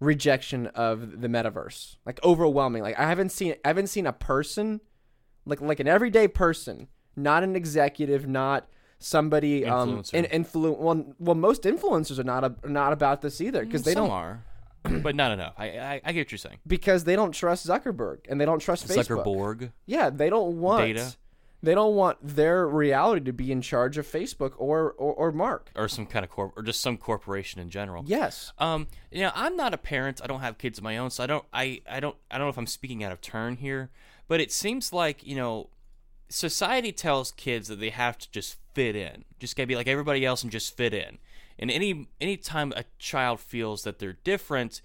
[0.00, 1.96] rejection of the metaverse.
[2.06, 2.82] Like overwhelming.
[2.82, 4.80] Like I haven't seen I haven't seen a person
[5.44, 8.68] like like an everyday person, not an executive, not
[8.98, 10.14] somebody um Influencer.
[10.14, 13.92] an influ well, well most influencers are not a, not about this either because they
[13.92, 14.44] Some don't are,
[15.02, 15.54] but not enough.
[15.56, 16.58] I, I I get what you're saying.
[16.66, 19.24] because they don't trust Zuckerberg and they don't trust Facebook.
[19.24, 19.72] Zuckerberg.
[19.86, 21.14] Yeah, they don't want Data.
[21.62, 25.70] They don't want their reality to be in charge of Facebook or or, or Mark.
[25.74, 28.04] or some kind of corp or just some corporation in general.
[28.06, 28.52] Yes.
[28.58, 30.20] Um, you know, I'm not a parent.
[30.22, 31.44] I don't have kids of my own, so I don't.
[31.54, 32.16] I I don't.
[32.30, 33.88] I don't know if I'm speaking out of turn here,
[34.28, 35.70] but it seems like you know,
[36.28, 40.26] society tells kids that they have to just fit in, just gotta be like everybody
[40.26, 41.16] else and just fit in.
[41.58, 44.80] And any any time a child feels that they're different,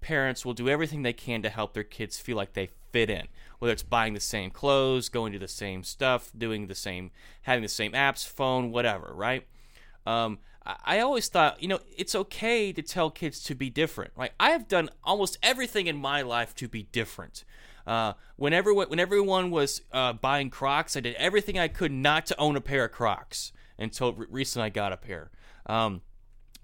[0.00, 3.26] parents will do everything they can to help their kids feel like they fit in.
[3.58, 7.10] Whether it's buying the same clothes, going to the same stuff, doing the same,
[7.42, 9.46] having the same apps, phone, whatever, right?
[10.06, 14.12] Um, I, I always thought, you know, it's okay to tell kids to be different,
[14.16, 14.32] right?
[14.38, 17.44] I have done almost everything in my life to be different.
[17.86, 22.26] Uh, when everyone, when everyone was uh, buying Crocs, I did everything I could not
[22.26, 25.30] to own a pair of Crocs until re- recently I got a pair.
[25.66, 26.02] Um,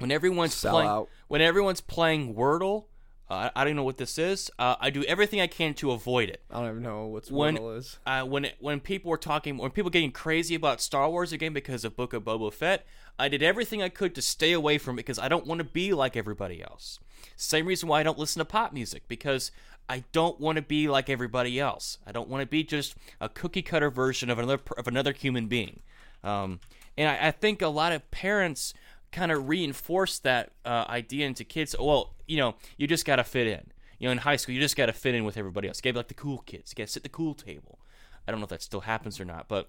[0.00, 1.08] when everyone's Sell playing, out.
[1.28, 2.84] when everyone's playing Wordle,
[3.28, 4.50] uh, I don't know what this is.
[4.58, 7.56] Uh, I do everything I can to avoid it I don't even know what when
[7.56, 7.98] Wordle is.
[8.04, 11.52] uh, when it, when people were talking, when people getting crazy about Star Wars again
[11.52, 12.84] because of Book of Boba Fett,
[13.18, 15.64] I did everything I could to stay away from it because I don't want to
[15.64, 16.98] be like everybody else.
[17.36, 19.52] Same reason why I don't listen to pop music because
[19.88, 21.98] I don't want to be like everybody else.
[22.06, 25.46] I don't want to be just a cookie cutter version of another of another human
[25.46, 25.80] being.
[26.24, 26.60] Um,
[26.96, 28.74] and I, I think a lot of parents
[29.12, 31.74] kind of reinforce that uh, idea into kids.
[31.78, 33.72] Well, you know, you just got to fit in.
[33.98, 35.78] You know, in high school, you just got to fit in with everybody else.
[35.78, 36.72] You got to be like the cool kids.
[36.72, 37.80] You got to sit at the cool table.
[38.26, 39.68] I don't know if that still happens or not, but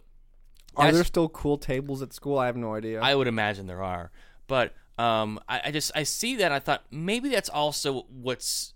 [0.76, 2.38] Are there still cool tables at school?
[2.38, 3.02] I have no idea.
[3.02, 4.12] I would imagine there are.
[4.48, 6.52] But um, I, I just I see that.
[6.52, 8.74] I thought maybe that's also what's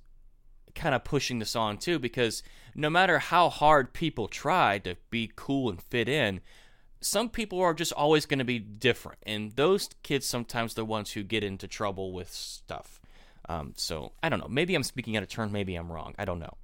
[0.74, 2.44] kind of pushing this on too, because
[2.74, 6.42] no matter how hard people try to be cool and fit in,
[7.06, 11.12] some people are just always going to be different, and those kids sometimes the ones
[11.12, 13.00] who get into trouble with stuff.
[13.48, 14.48] Um, so I don't know.
[14.50, 15.52] Maybe I'm speaking out of turn.
[15.52, 16.16] Maybe I'm wrong.
[16.18, 16.56] I don't know.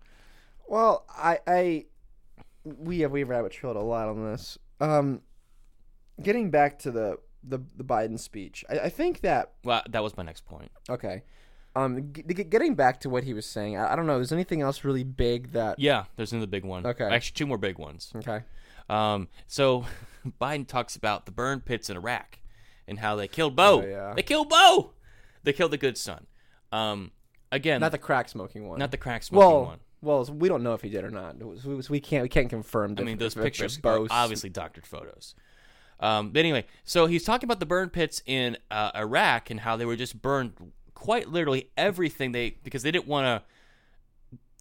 [0.67, 1.85] well, I, I,
[2.63, 4.57] we have we've rabbit trailed a lot on this.
[4.79, 5.21] Um,
[6.21, 10.15] getting back to the the, the Biden speech, I, I think that Well, that was
[10.17, 10.71] my next point.
[10.89, 11.23] okay.
[11.75, 14.19] Um, g- g- getting back to what he was saying, I, I don't know.
[14.19, 15.79] Is anything else really big that?
[15.79, 16.85] Yeah, there's another big one.
[16.85, 17.05] Okay.
[17.05, 18.11] actually, two more big ones.
[18.15, 18.41] Okay.
[18.89, 19.85] Um, so
[20.41, 22.39] Biden talks about the burn pits in Iraq
[22.87, 23.81] and how they killed Bo.
[23.81, 24.13] Oh, yeah.
[24.15, 24.91] They killed Bo.
[25.43, 26.27] They killed the good son.
[26.71, 27.11] Um,
[27.51, 28.79] again, Not the crack smoking one.
[28.79, 29.79] not the crack smoking well, one.
[30.01, 31.37] well, we don't know if he did or not.
[31.37, 32.95] We- can't we can't confirm.
[32.97, 35.35] I mean, those pictures are obviously doctored photos.
[35.99, 39.77] Um, but anyway, so he's talking about the burn pits in uh, Iraq and how
[39.77, 40.53] they were just burned
[40.95, 43.47] quite literally everything they because they didn't want to.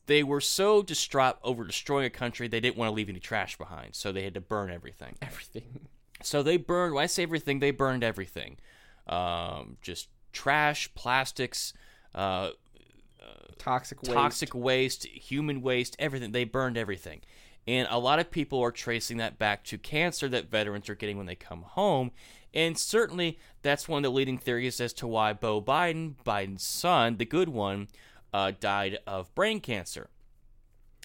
[0.06, 3.56] They were so distraught over destroying a country, they didn't want to leave any trash
[3.56, 5.16] behind, so they had to burn everything.
[5.22, 5.88] everything.
[6.22, 6.94] So they burned.
[6.94, 8.58] When I say everything, they burned everything.
[9.06, 11.72] Um, just trash, plastics,
[12.14, 12.50] uh,
[13.60, 14.12] toxic waste.
[14.12, 16.32] toxic waste, human waste, everything.
[16.32, 17.20] They burned everything.
[17.66, 21.16] And a lot of people are tracing that back to cancer that veterans are getting
[21.16, 22.10] when they come home.
[22.52, 27.18] And certainly that's one of the leading theories as to why Bo Biden, Biden's son,
[27.18, 27.88] the good one,
[28.32, 30.08] uh, died of brain cancer.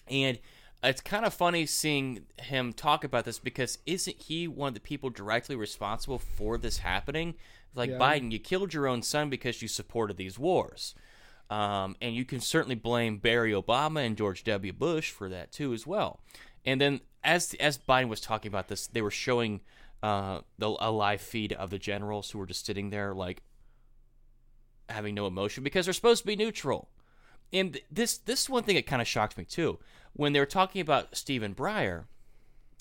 [0.08, 0.38] And
[0.82, 4.80] it's kind of funny seeing him talk about this because isn't he one of the
[4.80, 7.34] people directly responsible for this happening?
[7.74, 7.98] Like Yeah.
[7.98, 10.94] Biden, you killed your own son because you supported these wars.
[11.48, 14.72] Um, and you can certainly blame Barry Obama and George W.
[14.72, 16.20] Bush for that too, as well.
[16.64, 19.60] And then, as as Biden was talking about this, they were showing
[20.02, 23.42] uh, the, a live feed of the generals who were just sitting there, like
[24.88, 26.88] having no emotion because they're supposed to be neutral.
[27.52, 29.78] And this this is one thing that kind of shocked me too
[30.12, 32.04] when they were talking about Stephen Breyer.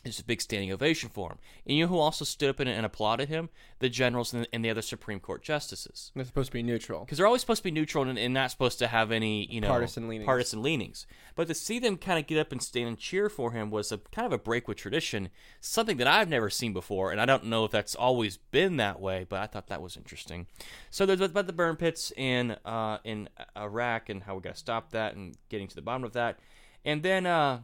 [0.06, 1.40] There's a big standing ovation for him.
[1.66, 3.50] And you know who also stood up and, and applauded him?
[3.80, 7.02] The generals and, and the other Supreme Court justices They're supposed to be neutral.
[7.02, 9.60] because they're always supposed to be neutral and, and not supposed to have any you
[9.60, 10.26] know Partisan leanings.
[10.28, 11.08] partisan leanings.
[11.36, 13.92] But to see them kind of get up and stand and cheer for him was
[13.92, 15.30] a kind of a break with tradition,
[15.60, 19.00] something that I've never seen before, and I don't know if that's always been that
[19.02, 20.46] way, but I thought that was interesting.
[20.92, 23.28] So there's about the burn pits in uh, in
[23.58, 26.38] Iraq and how we got to stop that and getting to the bottom of that,
[26.86, 27.62] and then uh,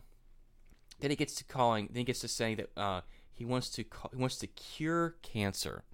[1.02, 3.02] then he gets to calling, then he gets to saying that uh,
[3.34, 5.84] he wants to call, he wants to cure cancer.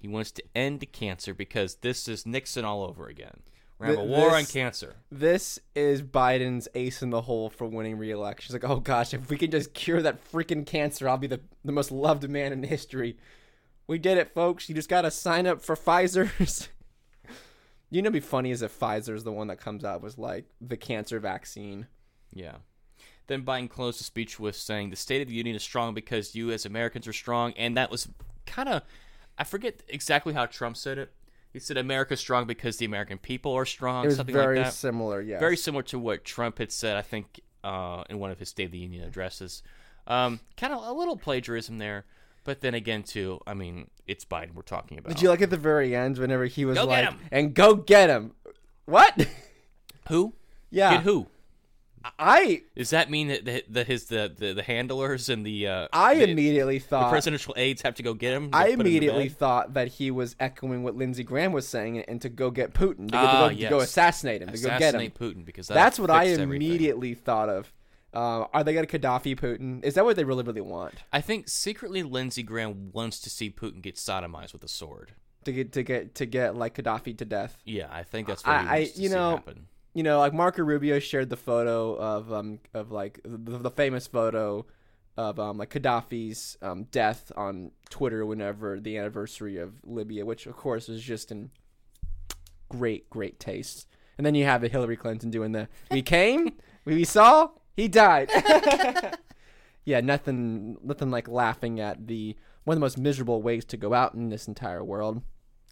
[0.00, 3.40] He wants to end cancer because this is Nixon all over again.
[3.78, 4.96] We're gonna have a war on cancer.
[5.10, 8.46] This is Biden's ace in the hole for winning re-election.
[8.46, 11.40] She's like, oh gosh, if we can just cure that freaking cancer, I'll be the,
[11.64, 13.16] the most loved man in history.
[13.86, 14.68] We did it, folks.
[14.68, 16.68] You just gotta sign up for Pfizer's.
[17.90, 20.76] you know, be funny is if Pfizer's the one that comes out with like the
[20.76, 21.86] cancer vaccine.
[22.32, 22.56] Yeah.
[23.28, 26.34] Then Biden closed the speech with saying the State of the Union is strong because
[26.34, 28.08] you as Americans are strong, and that was
[28.46, 28.82] kind of
[29.38, 31.12] I forget exactly how Trump said it.
[31.52, 34.66] He said America's strong because the American people are strong, It was something very like
[34.66, 34.72] that.
[34.74, 35.40] similar, yes.
[35.40, 38.64] Very similar to what Trump had said, I think, uh, in one of his State
[38.66, 39.62] of the Union addresses.
[40.06, 42.04] Um, kind of a little plagiarism there,
[42.44, 45.10] but then again, too, I mean, it's Biden we're talking about.
[45.10, 48.10] Did you like at the very end whenever he was Go like, and go get
[48.10, 48.32] him?
[48.86, 49.26] What?
[50.08, 50.34] who?
[50.70, 51.26] yeah, Get who?
[52.18, 55.88] I Does that mean that the, the his the, the the handlers and the uh,
[55.92, 58.50] I the, immediately the thought presidential aides have to go get him?
[58.52, 62.20] I put him immediately thought that he was echoing what Lindsey Graham was saying and
[62.22, 64.62] to go get Putin, to, go, Ah, to, go, to go assassinate him, to go
[64.68, 64.76] get him.
[65.00, 66.62] assassinate Putin because that That's what I fixed everything.
[66.66, 67.72] immediately thought of.
[68.14, 69.84] Uh, are they going to Gaddafi Putin?
[69.84, 70.94] Is that what they really, really want?
[71.12, 75.12] I think secretly Lindsey Graham wants to see Putin get sodomized with a sword.
[75.44, 77.58] To get to get to get like Gaddafi to death?
[77.64, 79.66] Yeah, I think that's what he I- I- to you know, happen.
[79.94, 84.06] You know, like Marco Rubio shared the photo of um of like the, the famous
[84.06, 84.66] photo
[85.16, 90.56] of um like Gaddafi's um death on Twitter whenever the anniversary of Libya, which of
[90.56, 91.50] course was just in
[92.68, 93.86] great great taste.
[94.16, 96.52] And then you have the Hillary Clinton doing the we came,
[96.84, 98.30] we saw, he died.
[99.84, 103.94] yeah, nothing nothing like laughing at the one of the most miserable ways to go
[103.94, 105.22] out in this entire world.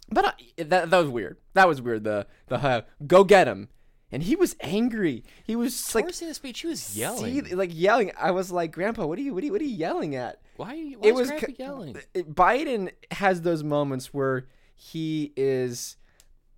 [0.09, 1.37] But I, that that was weird.
[1.53, 2.03] That was weird.
[2.03, 3.69] The the uh, go get him,
[4.11, 5.23] and he was angry.
[5.43, 7.55] He was like Towards the end of the speech, he was see- yelling.
[7.57, 8.11] like yelling.
[8.19, 10.41] I was like, Grandpa, what are you what are you, what are you yelling at?
[10.57, 10.99] why are you?
[10.99, 11.97] Why it was Grandpa yelling?
[12.15, 15.97] Biden has those moments where he is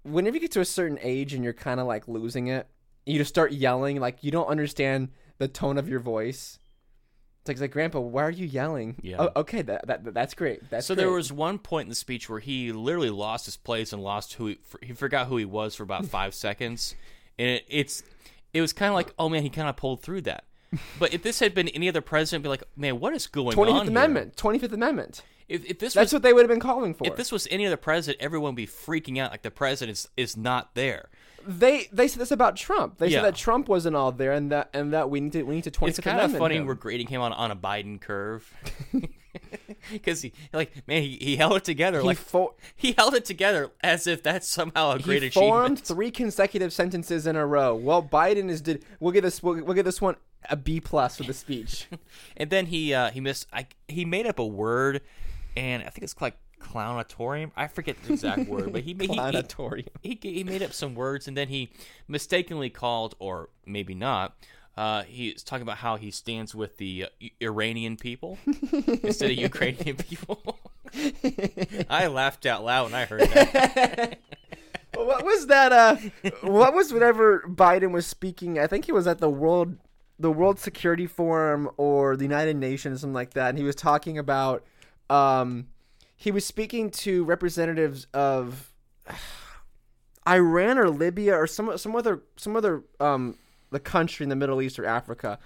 [0.04, 2.68] whenever you get to a certain age and you're kind of like losing it,
[3.06, 6.60] you just start yelling like you don't understand the tone of your voice.
[7.41, 8.97] It's like, it's like Grandpa, why are you yelling?
[9.02, 9.16] Yeah.
[9.20, 10.70] Oh, okay, that, that that's great.
[10.70, 11.04] That's So great.
[11.04, 14.34] there was one point in the speech where he literally lost his place and lost
[14.34, 16.95] who he, he forgot who he was for about five seconds,
[17.40, 18.04] and it, it's
[18.54, 20.44] it was kind of like oh man he kind of pulled through that.
[21.00, 23.72] But if this had been any other president, be like man what is going Twenty
[23.72, 23.98] on Fifth here?
[23.98, 24.38] Amendment.
[24.38, 25.24] Twenty Fifth Amendment.
[25.48, 27.08] If, if this That's was what they would have been calling for.
[27.08, 30.08] if this was any other president, everyone would be freaking out like the president is,
[30.16, 31.10] is not there.
[31.48, 32.98] They they said this about Trump.
[32.98, 33.20] They Yeah.
[33.20, 35.64] said that Trump wasn't all there, and that and that we need to we need
[35.66, 38.54] to Twenty It's kind of funny we're grading him on, on a Biden curve
[39.92, 43.26] because he like man he, he held it together He like fo- he held it
[43.26, 45.50] together as if that's somehow a great he achievement.
[45.52, 47.76] formed three consecutive sentences in a row.
[47.76, 48.84] Well, Biden is did.
[49.00, 49.42] We'll get this.
[49.44, 50.16] We'll, we'll give this one
[50.50, 51.88] a B plus for the speech.
[52.38, 53.48] And then he uh, he missed.
[53.52, 55.02] I, he made up a word,
[55.58, 57.51] and I think it's like clownatorium.
[57.55, 59.20] I forget the exact word, but he made he,
[60.03, 61.70] he, he he made up some words, and then he
[62.07, 64.36] mistakenly called, or maybe not.
[64.80, 68.38] Uh, he's talking about how he stands with the uh, Iranian people
[69.03, 70.57] instead of Ukrainian people.
[71.89, 74.20] I laughed out loud when I heard that.
[74.95, 75.74] what was that?
[75.74, 75.97] Uh,
[76.41, 78.57] what was whenever Biden was speaking?
[78.57, 79.76] I think he was at the world,
[80.18, 83.49] the World Security Forum or the United Nations, something like that.
[83.49, 84.64] And he was talking about,
[85.10, 85.68] um,
[86.22, 88.74] he was speaking to representatives of.
[90.28, 93.38] Iran or Libya or some some other some other um
[93.72, 95.39] the country in the Middle East or Africa,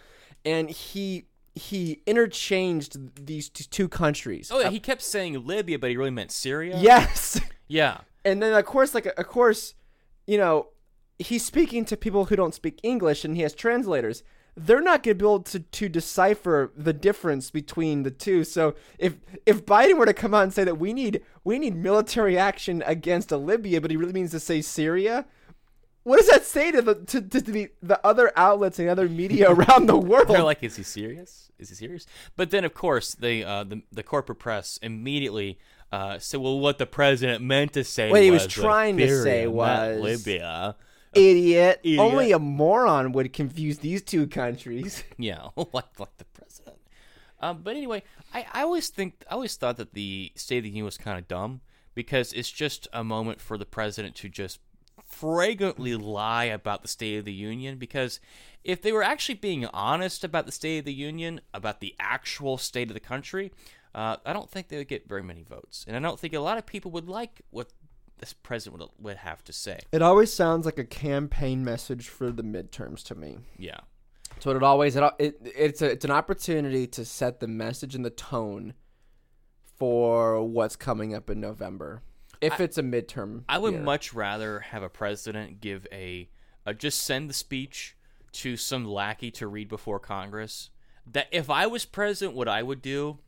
[0.44, 4.50] and he he interchanged these two countries.
[4.52, 6.78] Oh, yeah, he kept saying Libya, but he really meant Syria.
[6.80, 8.00] yes, Yeah.
[8.26, 9.76] and then of course like of course,
[10.28, 10.70] you know,
[11.20, 14.24] he's speaking to people who don't speak English, and he has translators.
[14.56, 18.44] They're not going to be able to, to decipher the difference between the two.
[18.44, 21.76] So if if Biden were to come out and say that we need we need
[21.76, 25.26] military action against a Libya, but he really means to say Syria,
[26.04, 29.50] what does that say to the to, to the, the other outlets and other media
[29.52, 30.28] around the world?
[30.28, 31.52] They're like, is he serious?
[31.58, 32.06] Is he serious?
[32.36, 35.58] But then, of course, they uh, the the corporate press immediately
[35.92, 39.24] uh, said, "Well, what the president meant to say, What he was was trying to
[39.24, 40.76] say was- Libya."
[41.14, 41.80] Idiot.
[41.84, 42.00] Idiot.
[42.00, 45.04] Only a moron would confuse these two countries.
[45.18, 46.78] Yeah, like like the president.
[47.40, 48.04] Um, but anyway,
[48.34, 51.18] I, I always think I always thought that the State of the Union was kind
[51.18, 51.62] of dumb
[51.94, 54.60] because it's just a moment for the president to just
[55.04, 57.78] fragrantly lie about the State of the Union.
[57.78, 58.20] Because
[58.64, 62.58] if they were actually being honest about the State of the Union, about the actual
[62.58, 63.52] state of the country,
[63.96, 66.40] uh, I don't think they would get very many votes, and I don't think a
[66.40, 67.70] lot of people would like what
[68.24, 69.80] this president would, would have to say.
[69.92, 73.40] It always sounds like a campaign message for the midterms to me.
[73.58, 73.80] Yeah.
[74.40, 78.06] So it always it, it it's a, it's an opportunity to set the message and
[78.06, 78.76] the tone
[79.78, 82.02] for what's coming up in November.
[82.40, 83.84] If it's a midterm, I would year.
[83.84, 86.30] much rather have a president give a,
[86.66, 87.98] a just send the speech
[88.34, 90.70] to some lackey to read before Congress.
[91.12, 93.20] That if I was president, what I would do.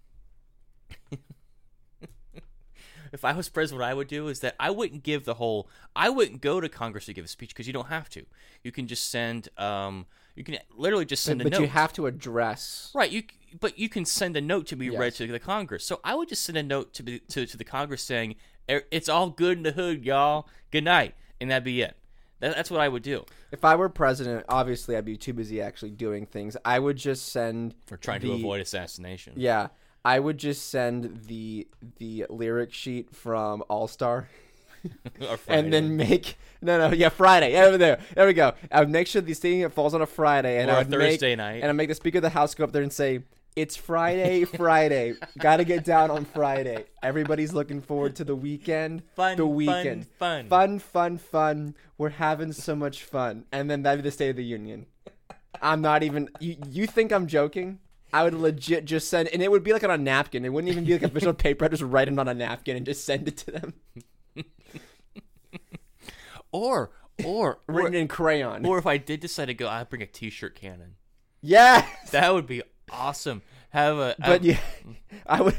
[3.13, 5.69] if I was president, what I would do is that I wouldn't give the whole.
[5.95, 8.25] I wouldn't go to Congress to give a speech because you don't have to.
[8.63, 9.49] You can just send.
[9.57, 11.57] Um, you can literally just send but a note.
[11.57, 12.91] But you have to address.
[12.93, 13.23] Right, you
[13.59, 15.85] but you can send a note to be read to the Congress.
[15.85, 18.35] So I would just send a note to be, to to the Congress saying
[18.69, 20.47] "Er, it's all good in the hood, y'all.
[20.71, 21.95] Good night, and that'd be it.
[22.41, 23.25] That, that's what I would do.
[23.51, 26.57] If I were president, obviously I'd be too busy actually doing things.
[26.65, 29.33] I would just send For trying the- to avoid assassination.
[29.37, 29.69] Yeah,
[30.05, 34.29] I would just send the the lyric sheet from All Star.
[35.47, 38.53] And then make no no yeah Friday yeah over there there we go.
[38.71, 40.99] I would make sure the thing falls on a Friday and Or I would make-
[41.11, 41.61] Thursday night.
[41.63, 43.23] and I make the Speaker of the House go up there and say
[43.55, 46.85] it's Friday Friday got to get down on Friday.
[47.01, 49.01] Everybody's looking forward to the weekend.
[49.15, 50.47] Fun, the fun, weekend fun.
[50.49, 51.75] fun fun fun.
[51.97, 54.85] We're having so much fun and then that'd be the State of the Union.
[55.63, 56.57] I'm not even you.
[56.69, 57.79] You think I'm joking?
[58.15, 60.45] I would legit just send, and it would be like on a napkin.
[60.45, 61.65] It wouldn't even be like official paper.
[61.65, 63.73] I'd just write it on a napkin and just send it to them,
[66.51, 66.91] or
[67.23, 68.65] or or, written in crayon.
[68.65, 70.95] or if I did decide to go, I'd bring a T-shirt cannon.
[71.41, 72.61] yes, That would be
[72.91, 73.41] awesome.
[73.69, 74.59] Have a but yeah,
[75.27, 75.57] I would.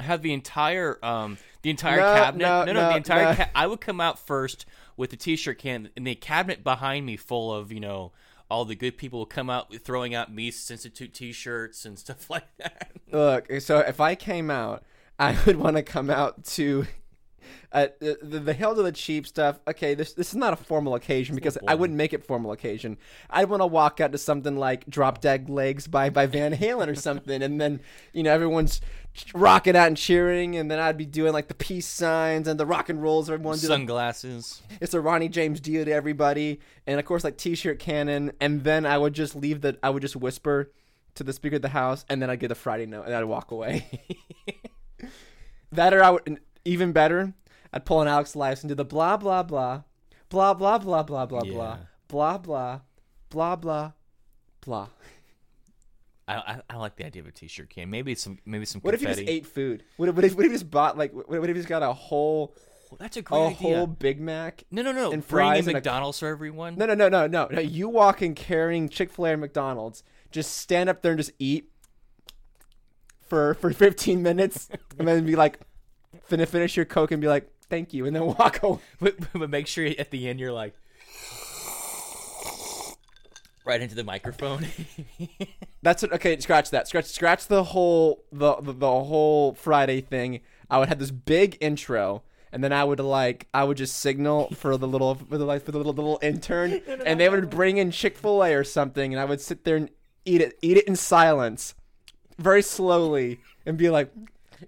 [0.00, 3.34] have the entire um the entire No, cabinet no, no no, no, the entire no.
[3.34, 4.64] ca- I would come out first
[4.96, 8.12] with the t-shirt can and the cabinet behind me full of you know
[8.50, 12.46] all the good people will come out throwing out Mises Institute t-shirts and stuff like
[12.58, 12.92] that.
[13.10, 14.84] Look, so if I came out,
[15.18, 16.86] I would want to come out to
[17.72, 19.60] uh, the, the the Hail to the Chief stuff.
[19.66, 22.98] Okay, this this is not a formal occasion because I wouldn't make it formal occasion.
[23.30, 26.88] I'd want to walk out to something like "Drop Dead Legs" by by Van Halen
[26.88, 27.80] or something, and then
[28.12, 28.80] you know everyone's
[29.34, 32.66] rocking out and cheering, and then I'd be doing like the peace signs and the
[32.66, 33.28] rock and rolls.
[33.30, 34.62] Everyone do the Sunglasses.
[34.80, 38.86] it's a Ronnie James Dio to everybody, and of course like T-shirt cannon, and then
[38.86, 40.72] I would just leave the I would just whisper
[41.18, 43.24] to the speaker of the house, and then I'd get a Friday note, and I'd
[43.24, 43.86] walk away.
[45.72, 47.32] that or I would even better,
[47.72, 49.82] I'd pull an Alex Lifes and do the blah blah blah,
[50.28, 51.52] blah blah blah blah blah Yeah.
[52.08, 52.80] blah blah blah
[53.30, 53.92] blah blah
[54.60, 54.88] blah.
[56.30, 57.88] I, I like the idea of a t-shirt can.
[57.88, 59.20] Maybe some maybe some What if confetti.
[59.22, 59.82] he just ate food?
[59.96, 61.92] What if, what if, what if he just bought like what, if he's got a
[61.94, 62.54] whole
[62.98, 63.56] That's a great a idea.
[63.76, 65.10] whole Big Mac no no no.
[65.10, 66.74] and Bring in and a- McDonald's for everyone.
[66.76, 67.60] No, no, no, no, no, no.
[67.60, 70.02] You walk in carrying Chick Fil A or McDonald's.
[70.30, 71.70] Just stand up there and just eat
[73.26, 75.60] for for 15 minutes, and then be like,
[76.28, 78.80] fin- finish your Coke and be like, thank you, and then walk away.
[79.00, 80.74] But, but make sure at the end you're like
[83.64, 84.66] right into the microphone.
[85.82, 86.38] That's what, okay.
[86.40, 86.88] Scratch that.
[86.88, 90.40] Scratch scratch the whole the, the the whole Friday thing.
[90.70, 92.22] I would have this big intro.
[92.50, 95.62] And then I would like I would just signal for the little for the like
[95.64, 99.12] for the little little intern, and they would bring in Chick Fil A or something,
[99.12, 99.90] and I would sit there and
[100.24, 101.74] eat it eat it in silence,
[102.38, 104.10] very slowly, and be like,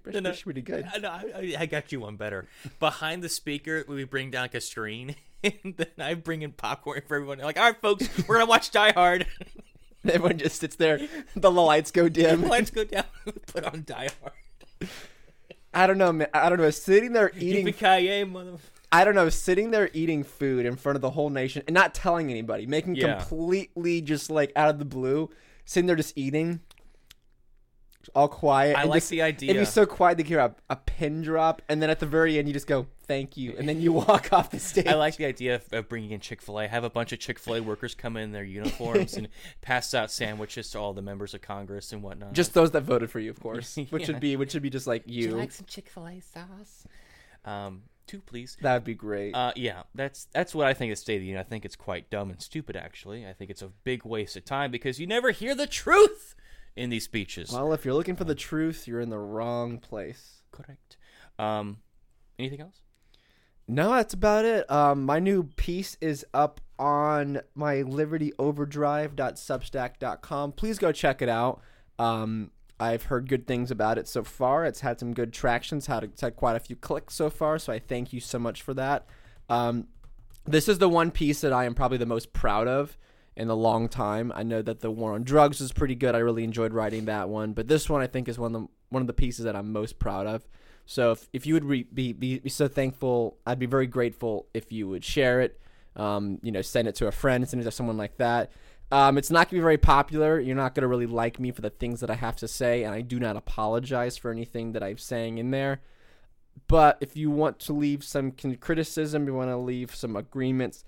[0.05, 0.29] No, no.
[0.29, 2.47] "This is pretty good." I, no, I, I got you one better.
[2.79, 7.01] Behind the speaker, we bring down like a screen, and then I bring in popcorn
[7.07, 7.39] for everyone.
[7.39, 9.25] Like, all right, folks, we're gonna watch Die Hard.
[10.03, 10.99] Everyone just sits there,
[11.35, 12.47] the lights go dim.
[12.47, 13.03] Lights go down.
[13.47, 14.89] Put on Die Hard.
[15.73, 16.27] I don't know, man.
[16.33, 16.69] I don't know.
[16.71, 18.57] Sitting there eating Yippee ki mother.
[18.91, 21.93] I don't know, sitting there eating food in front of the whole nation and not
[21.93, 23.13] telling anybody, making Yeah.
[23.19, 25.29] completely just like out of the blue,
[25.63, 26.59] sitting there just eating,
[28.15, 28.75] all quiet.
[28.77, 29.51] I and like just- the idea.
[29.51, 32.37] It'd be so quiet to hear a, a pin drop, and then at the very
[32.37, 34.87] end, you just go, "Thank you," and then you walk off the stage.
[34.87, 36.67] I like the idea of, of bringing in Chick Fil A.
[36.67, 39.27] Have a bunch of Chick Fil A workers come in their uniforms and
[39.61, 42.33] pass out sandwiches to all the members of Congress and whatnot.
[42.33, 44.13] just those that voted for you, of course, which Yeah.
[44.13, 45.31] would be which would be just like you.
[45.31, 46.85] Like some Chick Fil A sauce?
[47.45, 48.57] Um, two, please.
[48.61, 49.33] that would be great.
[49.33, 51.39] Uh, yeah, that's that's what I think of State of the Union.
[51.39, 52.75] I think it's quite dumb and stupid.
[52.75, 56.35] Actually, I think it's a big waste of time because you never hear the truth
[56.75, 57.51] in these speeches.
[57.51, 60.41] well, if you're looking for the truth, you're in the wrong place.
[60.51, 60.97] Correct.
[61.37, 61.77] Um,
[62.39, 62.81] anything else?
[63.67, 64.69] No, that's about it.
[64.69, 70.51] Um, my new piece is up on my libertyoverdrive.substack.com.
[70.53, 71.61] Please go check it out.
[71.97, 74.65] Um, I've heard good things about it so far.
[74.65, 75.77] It's had some good traction.
[75.77, 78.39] It's had, it's had quite a few clicks so far, so I thank you so
[78.39, 79.05] much for that.
[79.47, 79.87] Um,
[80.45, 82.97] this is the one piece that I am probably the most proud of
[83.41, 84.31] in a long time.
[84.35, 86.13] I know that the war on drugs was pretty good.
[86.13, 88.67] I really enjoyed writing that one, but this one I think is one of the
[88.89, 90.47] one of the pieces that I'm most proud of.
[90.85, 94.47] So if, if you would re- be, be be so thankful, I'd be very grateful
[94.53, 95.59] if you would share it.
[95.95, 98.51] Um, you know, send it to a friend, send it to someone like that.
[98.91, 100.39] Um, it's not gonna be very popular.
[100.39, 102.93] You're not gonna really like me for the things that I have to say, and
[102.93, 105.81] I do not apologize for anything that I'm saying in there.
[106.67, 110.83] But if you want to leave some criticism, you want to leave some agreements,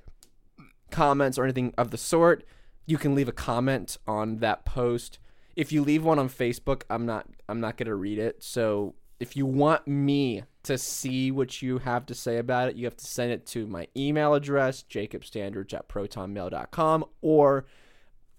[0.94, 2.46] comments, or anything of the sort,
[2.86, 5.20] you can leave a comment on that post.
[5.56, 8.44] If you leave one on Facebook, I'm not I'm not gonna read it.
[8.44, 12.86] So if you want me to see what you have to say about it, you
[12.86, 17.66] have to send it to my email address, jacobstandards at protonmail.com, or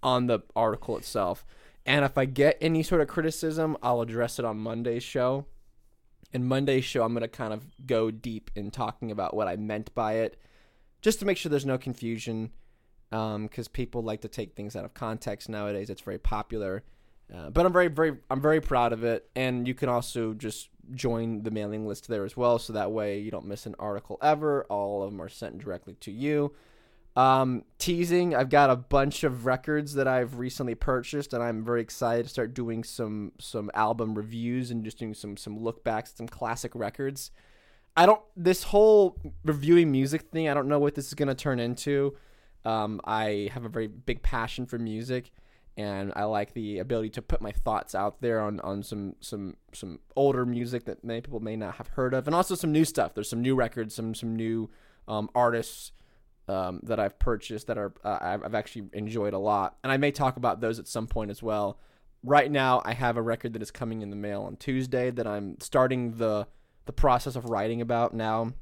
[0.02, 1.44] on the article itself.
[1.86, 5.46] And if I get any sort of criticism, I'll address it on Monday's show.
[6.32, 9.56] In Monday's show, I'm going to kind of go deep in talking about what I
[9.56, 10.36] meant by it,
[11.04, 12.50] just to make sure there's no confusion,
[13.10, 15.90] because people like to take things out of context nowadays.
[15.90, 16.82] It's very popular.
[17.32, 20.70] Uh, but I'm very, very, I'm very proud of it, and you can also just
[20.92, 24.18] join the mailing list there as well, so that way you don't miss an article
[24.22, 24.64] ever.
[24.64, 26.52] All of them are sent directly to you.
[27.16, 31.80] Um, teasing, I've got a bunch of records that I've recently purchased, and I'm very
[31.80, 36.14] excited to start doing some some album reviews and just doing some some look backs,
[36.16, 37.30] some classic records.
[37.96, 40.48] I don't this whole reviewing music thing.
[40.48, 42.16] I don't know what this is gonna turn into.
[42.64, 45.30] Um, I have a very big passion for music,
[45.76, 49.56] and I like the ability to put my thoughts out there on, on some some
[49.72, 52.84] some older music that many people may not have heard of, and also some new
[52.84, 53.14] stuff.
[53.14, 54.70] There's some new records, some some new
[55.06, 55.92] um, artists
[56.48, 59.98] um, that I've purchased that are uh, I've, I've actually enjoyed a lot, and I
[59.98, 61.78] may talk about those at some point as well.
[62.22, 65.26] Right now, I have a record that is coming in the mail on Tuesday that
[65.26, 66.46] I'm starting the
[66.86, 68.52] the process of writing about now,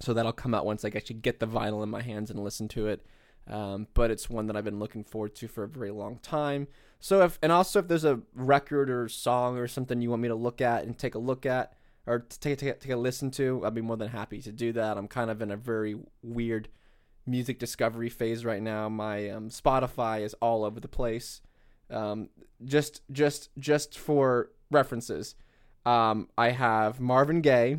[0.00, 2.68] so that'll come out once I actually get the vinyl in my hands and listen
[2.68, 3.06] to it.
[3.48, 6.68] Um, but it's one that I've been looking forward to for a very long time.
[7.00, 10.28] So if and also if there's a record or song or something you want me
[10.28, 11.72] to look at and take a look at
[12.06, 14.96] or take take, take a listen to, I'd be more than happy to do that.
[14.96, 16.68] I'm kind of in a very weird
[17.26, 18.88] music discovery phase right now.
[18.88, 21.40] My um, Spotify is all over the place.
[21.90, 22.28] Um,
[22.64, 25.34] just just just for references,
[25.84, 27.78] um, I have Marvin Gaye,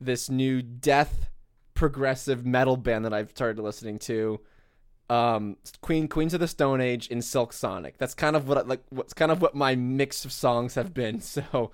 [0.00, 1.30] this new death
[1.74, 4.40] progressive metal band that I've started listening to.
[5.10, 7.96] Um, Queen Queens of the Stone Age and Silk Sonic.
[7.98, 10.92] That's kind of what I, like what's kind of what my mix of songs have
[10.92, 11.20] been.
[11.22, 11.70] So,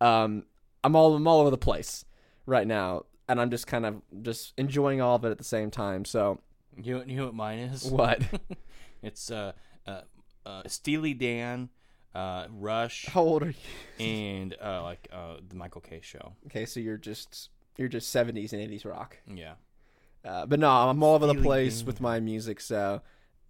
[0.00, 0.44] um,
[0.84, 2.04] I'm all I'm all over the place
[2.44, 5.70] right now, and I'm just kind of just enjoying all of it at the same
[5.70, 6.04] time.
[6.04, 6.38] So,
[6.80, 7.84] You, you know what mine is?
[7.90, 8.20] what?
[9.02, 9.52] It's uh,
[9.86, 10.00] uh,
[10.44, 11.68] uh, Steely Dan,
[12.16, 13.54] uh, Rush, How old are you?
[14.04, 16.00] and uh, like uh, the Michael K.
[16.02, 16.32] Show.
[16.46, 19.18] Okay, so you're just you're just 70s and 80s rock.
[19.26, 19.54] Yeah.
[20.24, 23.02] Uh, but no, I'm all over the place with my music, so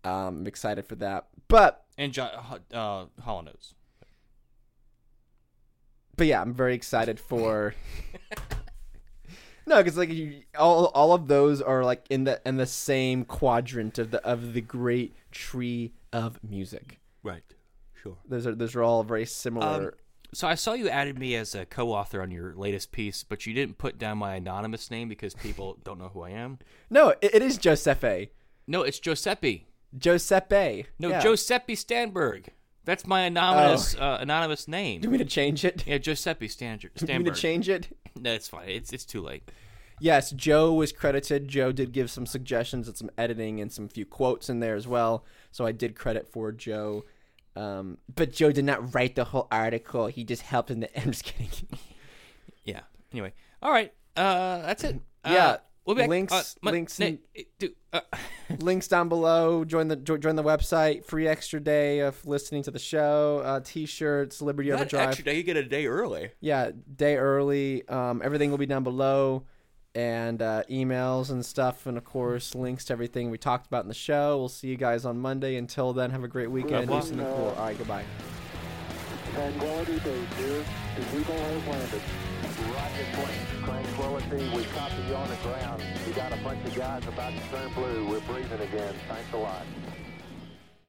[0.05, 1.29] um, I'm excited for that.
[1.49, 2.25] But And jo-
[2.73, 3.75] uh, Hall & Oates.
[6.17, 7.75] but yeah, I'm very excited for.
[9.67, 13.25] no, because like you, all all of those are like in the in the same
[13.25, 16.99] quadrant of the of the great tree of music.
[17.23, 17.43] Right.
[18.09, 18.17] Sure.
[18.29, 19.67] Those are those are all very similar.
[19.89, 19.91] Um,
[20.35, 23.55] So I saw you added me as a co-author on your latest piece, but you
[23.55, 26.59] didn't put down my anonymous name because people don't know who I am.
[26.91, 28.31] no, it, it is Giuseppe.
[28.67, 29.67] No, it's Giuseppe.
[29.97, 30.87] Giuseppe.
[30.99, 31.21] No, yeah.
[31.21, 32.49] Giuseppe Stanberg.
[32.85, 35.01] That's my anonymous uh, anonymous name.
[35.01, 35.85] Do you mean to change it?
[35.87, 36.95] Yeah, Giuseppe Stanberg.
[36.95, 37.89] Do you mean to change it?
[38.15, 38.69] No, it's fine.
[38.69, 39.51] It's it's too late.
[39.99, 41.49] Yes, Joe was credited.
[41.49, 44.87] Joe did give some suggestions and some editing and some few quotes in there as
[44.87, 45.25] well.
[45.51, 47.05] So I did credit for Joe.
[47.57, 50.07] Um, but Joe did not write the whole article.
[50.09, 51.01] He just helped in the.
[51.01, 51.51] I'm just kidding.
[52.65, 52.81] Yeah.
[53.13, 53.93] Anyway, all right.
[54.17, 55.01] Uh, that's it.
[55.25, 55.57] Uh, yeah.
[55.85, 58.01] We'll be back, links, uh, Mon- links, in- eh, do- uh,
[58.61, 59.65] links down below.
[59.65, 61.05] Join the join the website.
[61.05, 63.41] Free extra day of listening to the show.
[63.45, 65.09] Uh, t-shirts, Liberty not Overdrive.
[65.09, 65.37] extra day.
[65.37, 66.31] You get a day early.
[66.41, 67.87] yeah, day early.
[67.89, 69.45] Um, everything will be down below,
[69.97, 73.89] and uh, emails and stuff, and of course links to everything we talked about in
[73.89, 74.37] the show.
[74.37, 75.57] We'll see you guys on Monday.
[75.57, 76.89] Until then, have a great weekend.
[76.89, 77.55] Do Well, something cool.
[77.57, 78.05] All right, goodbye.
[79.33, 80.65] Tranquility Base here.
[80.97, 82.03] The Eagle has landed.
[82.75, 83.65] Roger, Queen.
[83.65, 85.83] Tranquility, we copy you on the ground.
[86.07, 88.07] We got a bunch of guys about to turn blue.
[88.09, 88.95] We're breathing again.
[89.09, 89.65] Thanks a lot.